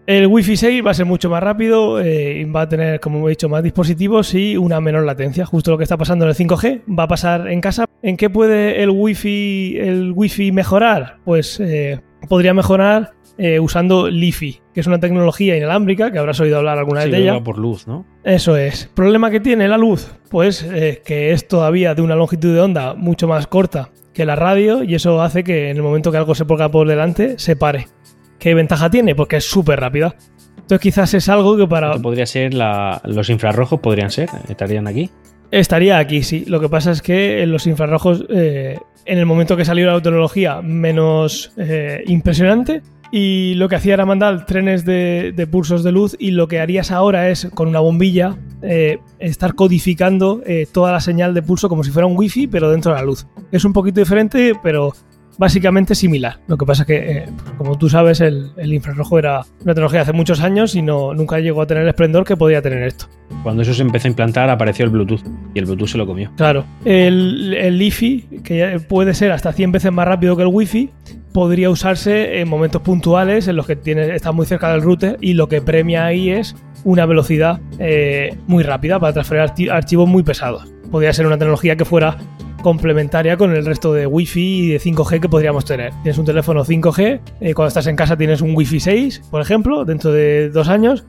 [0.07, 3.31] El Wi-Fi 6 va a ser mucho más rápido, eh, va a tener, como he
[3.31, 5.45] dicho, más dispositivos y una menor latencia.
[5.45, 7.85] Justo lo que está pasando en el 5G va a pasar en casa.
[8.01, 11.19] ¿En qué puede el Wi-Fi, el wi mejorar?
[11.23, 16.57] Pues eh, podría mejorar eh, usando LiFi, que es una tecnología inalámbrica, que habrás oído
[16.57, 17.43] hablar alguna vez de ella.
[17.43, 18.05] por luz, ¿no?
[18.23, 18.89] Eso es.
[18.93, 20.11] ¿Problema que tiene la luz?
[20.29, 24.83] Pues que es todavía de una longitud de onda mucho más corta que la radio
[24.83, 27.87] y eso hace que en el momento que algo se ponga por delante se pare.
[28.39, 29.13] ¿Qué ventaja tiene?
[29.13, 30.15] Porque es súper rápida.
[30.57, 31.93] Entonces quizás es algo que para...
[31.99, 35.09] podría ser los infrarrojos, podrían ser, estarían aquí.
[35.51, 36.45] Estaría aquí, sí.
[36.47, 40.01] Lo que pasa es que en los infrarrojos, eh, en el momento que salió la
[40.01, 42.81] tecnología menos eh, impresionante,
[43.11, 46.91] y lo que hacía era mandar trenes de, pulsos de luz y lo que harías
[46.91, 50.41] ahora es con una bombilla eh, estar codificando
[50.71, 53.27] toda la señal de pulso como si fuera un wifi pero dentro de la luz.
[53.51, 54.93] Es un poquito diferente pero
[55.37, 56.39] básicamente similar.
[56.47, 57.25] Lo que pasa es que, eh,
[57.57, 61.61] como tú sabes, el, infrarrojo era una tecnología hace muchos años y no, nunca llegó
[61.61, 63.07] a tener el esplendor que podía tener esto.
[63.43, 65.21] Cuando eso se empezó a implantar apareció el Bluetooth
[65.53, 66.31] y el Bluetooth se lo comió.
[66.35, 70.89] Claro, el, el Li-Fi, que puede ser hasta 100 veces más rápido que el Wi-Fi,
[71.37, 75.35] podría usarse en momentos puntuales en los que tiene, está muy cerca del router y
[75.35, 80.73] lo que premia ahí es una velocidad eh, muy rápida para transferir archivos muy pesados.
[80.89, 82.17] Podría ser una tecnología que fuera
[82.63, 85.91] complementaria con el resto de Wi-Fi y de 5G que podríamos tener.
[86.01, 89.85] Tienes un teléfono 5G, eh, cuando estás en casa tienes un Wi-Fi 6, por ejemplo,
[89.85, 91.05] dentro de dos años,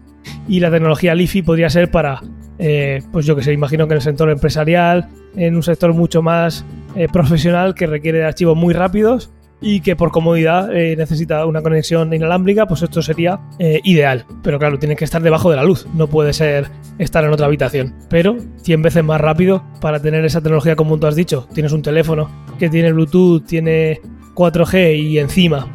[0.47, 2.21] y la tecnología Li-Fi podría ser para,
[2.59, 6.21] eh, pues yo que sé, imagino que en el sector empresarial, en un sector mucho
[6.21, 6.67] más
[7.13, 9.31] profesional que requiere archivos muy rápidos
[9.61, 14.25] y que por comodidad eh, necesita una conexión inalámbrica, pues esto sería eh, ideal.
[14.43, 17.47] Pero claro, tiene que estar debajo de la luz, no puede ser estar en otra
[17.47, 17.95] habitación.
[18.09, 21.49] Pero 100 veces más rápido para tener esa tecnología como tú has dicho.
[21.53, 24.01] Tienes un teléfono que tiene Bluetooth, tiene
[24.35, 25.67] 4G y encima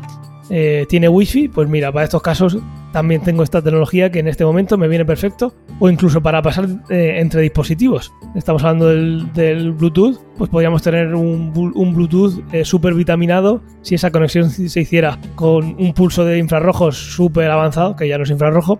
[0.49, 2.57] eh, tiene Wi-Fi, pues mira, para estos casos
[2.93, 6.69] también tengo esta tecnología que en este momento me viene perfecto, o incluso para pasar
[6.89, 8.13] eh, entre dispositivos.
[8.35, 14.49] Estamos hablando del, Bluetooth, pues podríamos tener un, Bluetooth eh, súper vitaminado si esa conexión
[14.49, 18.79] se hiciera con un pulso de infrarrojos súper avanzado, que ya no es infrarrojo,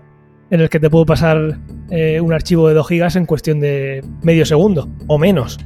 [0.52, 1.60] en el que te puedo pasar
[2.22, 5.60] un archivo de 2 GB en cuestión de medio segundo o menos.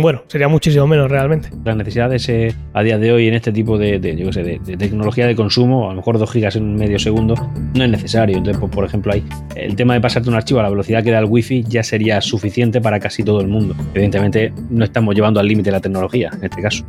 [0.00, 1.50] Bueno, sería muchísimo menos realmente.
[1.66, 2.26] Las necesidades
[2.72, 6.18] a día de hoy en este tipo de, de, tecnología de consumo, a lo mejor
[6.18, 7.34] 2 gigas en medio segundo,
[7.74, 8.38] no es necesario.
[8.38, 9.22] Entonces, pues, por ejemplo, hay
[9.54, 12.22] el tema de pasarte un archivo a la velocidad que da el wifi ya sería
[12.22, 13.74] suficiente para casi todo el mundo.
[13.92, 16.86] Evidentemente, no estamos llevando al límite la tecnología en este caso.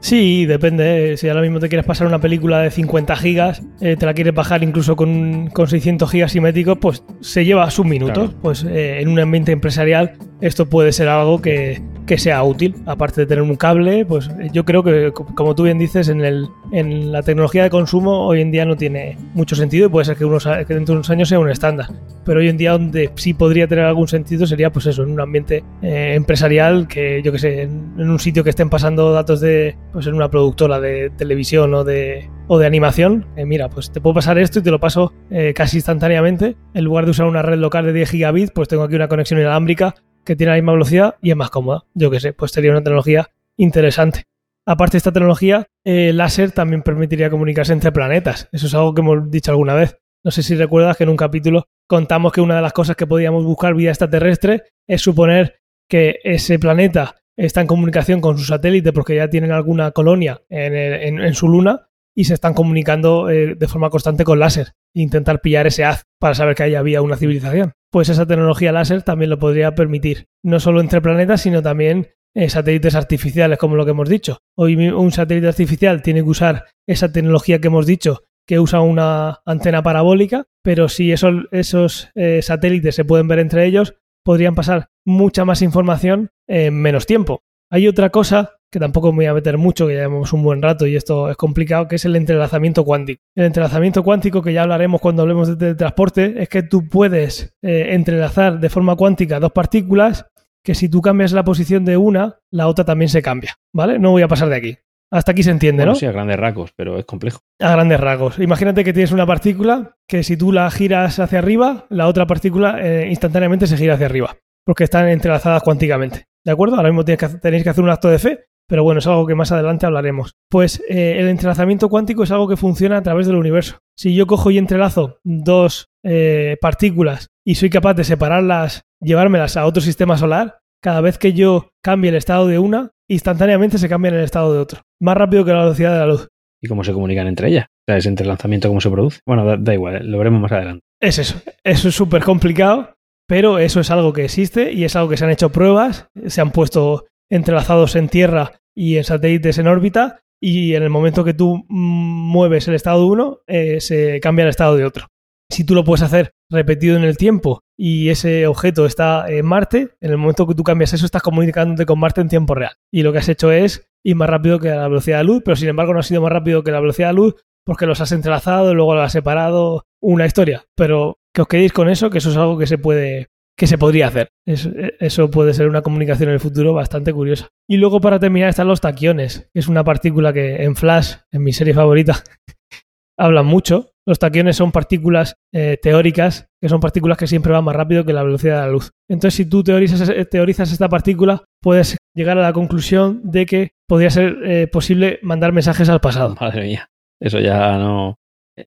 [0.00, 1.16] Sí, depende.
[1.18, 4.34] Si ahora mismo te quieres pasar una película de 50 gigas, eh, te la quieres
[4.34, 8.34] bajar incluso con, 600 gigas simétricos, pues se lleva sus minutos.
[8.42, 12.74] Pues eh, en un ambiente empresarial esto puede ser algo que, que sea útil.
[12.86, 16.48] Aparte de tener un cable, pues yo creo que, como tú bien dices, en, el,
[16.72, 20.16] en la tecnología de consumo hoy en día no tiene mucho sentido y puede ser
[20.16, 21.86] que, unos, que dentro de unos años sea un estándar.
[22.24, 25.20] Pero hoy en día donde sí podría tener algún sentido sería pues eso, en un
[25.20, 29.76] ambiente eh, empresarial que yo que sé, en, un sitio que estén pasando datos de,
[29.92, 34.14] pues en una productora de televisión o de, o de animación, mira, pues te puedo
[34.14, 36.56] pasar esto y te lo paso eh, casi instantáneamente.
[36.74, 39.38] En lugar de usar una red local de 10 gigabits, pues tengo aquí una conexión
[39.38, 39.94] inalámbrica
[40.30, 41.82] que tiene la misma velocidad y es más cómoda.
[41.92, 44.26] Yo que sé, pues sería una tecnología interesante.
[44.64, 48.48] Aparte de esta tecnología, el láser también permitiría comunicarse entre planetas.
[48.52, 49.98] Eso es algo que hemos dicho alguna vez.
[50.22, 53.08] No sé si recuerdas que en un capítulo contamos que una de las cosas que
[53.08, 58.92] podíamos buscar vida extraterrestre es suponer que ese planeta está en comunicación con su satélite
[58.92, 63.90] porque ya tienen alguna colonia en, su luna y se están comunicando eh, de forma
[63.90, 68.08] constante con láser intentar pillar ese haz para saber que ahí había una civilización pues
[68.08, 70.26] esa tecnología láser también lo podría permitir.
[70.42, 74.38] No solo entre planetas, sino también eh, satélites artificiales, como lo que hemos dicho.
[74.56, 79.40] Hoy un satélite artificial tiene que usar esa tecnología que hemos dicho, que usa una
[79.44, 85.44] antena parabólica, pero si esos, eh, satélites se pueden ver entre ellos, podrían pasar mucha
[85.44, 87.42] más información en menos tiempo.
[87.70, 90.62] Hay otra cosa que tampoco me voy a meter mucho, que ya llevamos un buen
[90.62, 93.22] rato y esto es complicado, que es el entrelazamiento cuántico.
[93.34, 97.88] El entrelazamiento cuántico, que ya hablaremos cuando hablemos de transporte, es que tú puedes eh,
[97.90, 100.26] entrelazar de forma cuántica dos partículas
[100.64, 103.98] que si tú cambias la posición de una, la otra también se cambia, ¿vale?
[103.98, 104.78] No voy a pasar de aquí.
[105.12, 105.96] Hasta aquí se entiende, Bueno, ¿no?
[105.98, 107.40] sí, a grandes rasgos, pero es complejo.
[107.58, 108.38] A grandes rasgos.
[108.38, 112.78] Imagínate que tienes una partícula que si tú la giras hacia arriba, la otra partícula
[112.80, 116.26] eh, instantáneamente se gira hacia arriba, porque están entrelazadas cuánticamente.
[116.44, 116.76] ¿De acuerdo?
[116.76, 119.26] Ahora mismo tienes que tenéis que hacer un acto de fe, pero bueno, es algo
[119.26, 120.36] que más adelante hablaremos.
[120.48, 123.78] Pues eh, el entrelazamiento cuántico es algo que funciona a través del universo.
[123.98, 129.66] Si yo cojo y entrelazo dos eh, partículas y soy capaz de separarlas, llevármelas a
[129.66, 134.10] otro sistema solar, cada vez que yo cambie el estado de una, instantáneamente se cambia
[134.10, 134.82] en el estado de otro.
[135.00, 136.28] Más rápido que la velocidad de la luz.
[136.62, 137.66] ¿Y cómo se comunican entre ellas?
[137.66, 139.18] O sea, ese entrelazamiento, ¿cómo se produce?
[139.26, 140.84] Bueno, da, da igual, lo veremos más adelante.
[141.00, 141.40] Es eso.
[141.64, 142.94] Eso es súper complicado,
[143.26, 146.06] pero eso es algo que existe y es algo que se han hecho pruebas.
[146.28, 151.24] Se han puesto entrelazados en Tierra y en satélites en órbita y en el momento
[151.24, 155.06] que tú mueves el estado de uno, eh, se cambia el estado de otro.
[155.50, 159.90] Si tú lo puedes hacer repetido en el tiempo y ese objeto está en Marte,
[160.00, 162.72] en el momento que tú cambias eso, estás comunicándote con Marte en tiempo real.
[162.92, 165.56] Y lo que has hecho es ir más rápido que la velocidad de luz, pero
[165.56, 168.12] sin embargo no ha sido más rápido que la velocidad de luz porque los has
[168.12, 170.64] entrelazado, luego los has separado, una historia.
[170.76, 173.28] Pero que os quedéis con eso, que eso es algo que se puede,
[173.60, 174.30] que se podría hacer.
[174.48, 177.48] Es- eso puede ser una comunicación en el futuro bastante curiosa.
[177.68, 181.42] Y luego para terminar están los taquiones, que es una partícula que en Flash, en
[181.44, 182.24] mi serie favorita,
[183.18, 183.90] hablan mucho.
[184.06, 188.14] Los taquiones son partículas eh, teóricas, que son partículas que siempre van más rápido que
[188.14, 188.90] la velocidad de la luz.
[189.08, 194.08] Entonces, si tú teorizas, teorizas esta partícula, puedes llegar a la conclusión de que podría
[194.10, 196.34] ser eh, posible mandar mensajes al pasado.
[196.40, 196.88] Madre mía,
[197.20, 198.16] eso ya no.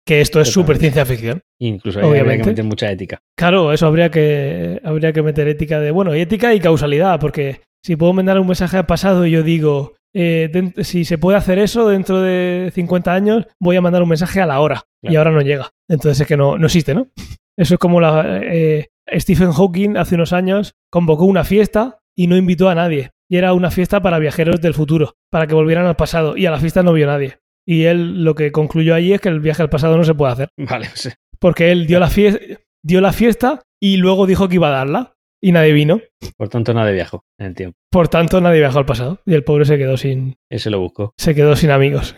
[0.07, 1.43] Que esto es súper ciencia ficción.
[1.61, 2.51] Incluso ahí habría que Obviamente.
[2.51, 3.19] meter mucha ética.
[3.37, 7.97] Claro, eso habría que, habría que meter ética de, bueno, ética y causalidad, porque si
[7.97, 11.89] puedo mandar un mensaje al pasado y yo digo, eh, si se puede hacer eso
[11.89, 15.41] dentro de 50 años, voy a mandar un mensaje a la hora y ahora no
[15.41, 15.71] llega.
[15.89, 17.09] Entonces es que no, no existe, ¿no?
[17.57, 22.37] Eso es como la, eh, Stephen Hawking hace unos años convocó una fiesta y no
[22.37, 23.11] invitó a nadie.
[23.29, 26.37] Y era una fiesta para viajeros del futuro, para que volvieran al pasado.
[26.37, 27.39] Y a la fiesta no vio nadie.
[27.67, 30.33] Y él lo que concluyó allí es que el viaje al pasado no se puede
[30.33, 32.41] hacer Vale, pues, porque él dio la, fiesta,
[32.83, 36.01] dio la fiesta y luego dijo que iba a darla y nadie vino.
[36.37, 37.77] por tanto, nada de viajo en el tiempo.
[37.91, 41.13] Por tanto, nadie viajó al pasado y el pobre se quedó sin, Ese lo busco.
[41.19, 42.17] se quedó sin amigos.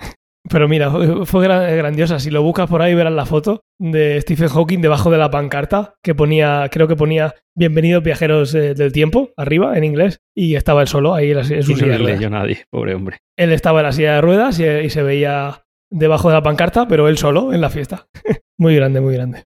[0.49, 2.19] Pero mira, fue fue gran- grandiosa.
[2.21, 5.95] Si lo buscas por ahí verás la foto de Stephen Hawking debajo de la pancarta
[6.03, 10.83] que ponía, creo que ponía Bienvenidos viajeros eh, del tiempo, arriba en inglés, y estaba
[10.83, 12.19] él solo ahí en su Y no silla de le ruedas.
[12.19, 13.19] leyó nadie, pobre hombre.
[13.39, 16.87] Él estaba en la silla de ruedas y, y se veía debajo de la pancarta,
[16.87, 18.07] pero él solo en la fiesta.
[18.59, 19.45] muy grande, muy grande.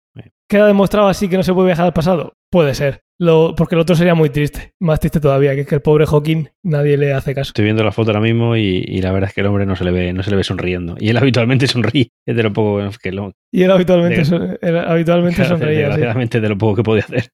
[0.51, 2.35] ¿Queda demostrado así que no se puede viajar al pasado?
[2.51, 3.03] Puede ser.
[3.21, 4.73] Lo, porque el otro sería muy triste.
[4.81, 7.51] Más triste todavía, que es que el pobre Hawking nadie le hace caso.
[7.51, 9.77] Estoy viendo la foto ahora mismo y, y la verdad es que el hombre no
[9.77, 10.97] se le ve, no se le ve sonriendo.
[10.99, 12.09] Y él habitualmente sonríe.
[12.27, 15.95] Es de lo poco que lo, Y él habitualmente, De- son- él habitualmente Claro, sonreía.
[15.95, 16.41] sí.
[16.41, 17.29] De lo poco que podía hacer.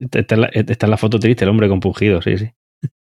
[0.00, 2.50] Está en, la, está en la foto triste, el hombre compungido, sí, sí.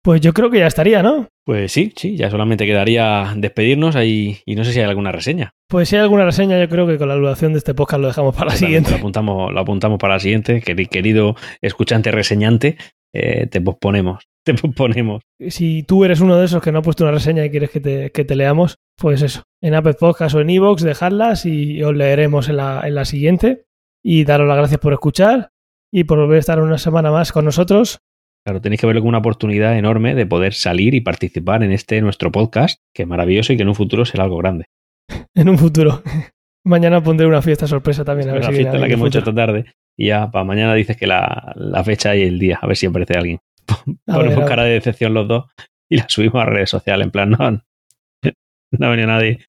[0.03, 1.27] Pues yo creo que ya estaría, ¿no?
[1.45, 5.51] Pues sí, sí, ya solamente quedaría despedirnos ahí y no sé si hay alguna reseña.
[5.69, 8.07] Pues si hay alguna reseña, yo creo que con la duración de este podcast lo
[8.07, 8.91] dejamos para la siguiente.
[8.91, 12.77] Lo apuntamos, lo apuntamos para la siguiente, queri- querido escuchante reseñante.
[13.13, 15.21] eh, te posponemos, te posponemos.
[15.49, 17.79] Si tú eres uno de esos que no ha puesto una reseña y quieres que
[17.81, 19.43] te, que te leamos, pues eso.
[19.61, 23.65] En Apple Podcast o en Evox, dejadlas y os leeremos en la, en la siguiente.
[24.03, 25.49] Y daros las gracias por escuchar
[25.93, 27.99] y por volver a estar una semana más con nosotros.
[28.45, 32.01] Claro, tenéis que verlo como una oportunidad enorme de poder salir y participar en este
[32.01, 34.65] nuestro podcast, que es maravilloso y que en un futuro será algo grande.
[35.35, 36.01] en un futuro.
[36.65, 38.29] Mañana pondré una fiesta sorpresa también.
[38.29, 39.65] A ver si fiesta en la que hemos hecho esta tarde.
[39.97, 42.85] Y ya para mañana dices que la, la fecha y el día, a ver si
[42.85, 43.39] aparece alguien.
[44.05, 45.45] Ponemos ver, cara de decepción los dos
[45.89, 47.05] y la subimos a redes sociales.
[47.05, 49.39] En plan, no, no ha venido nadie.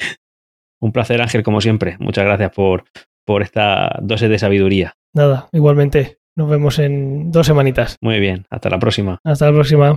[0.81, 1.97] Un placer, Ángel, como siempre.
[2.01, 2.85] Muchas gracias por,
[3.25, 4.95] por esta dosis de sabiduría.
[5.15, 6.19] Nada, igualmente.
[6.35, 7.97] Nos vemos en dos semanitas.
[8.01, 9.19] Muy bien, hasta la próxima.
[9.23, 9.91] Hasta la próxima.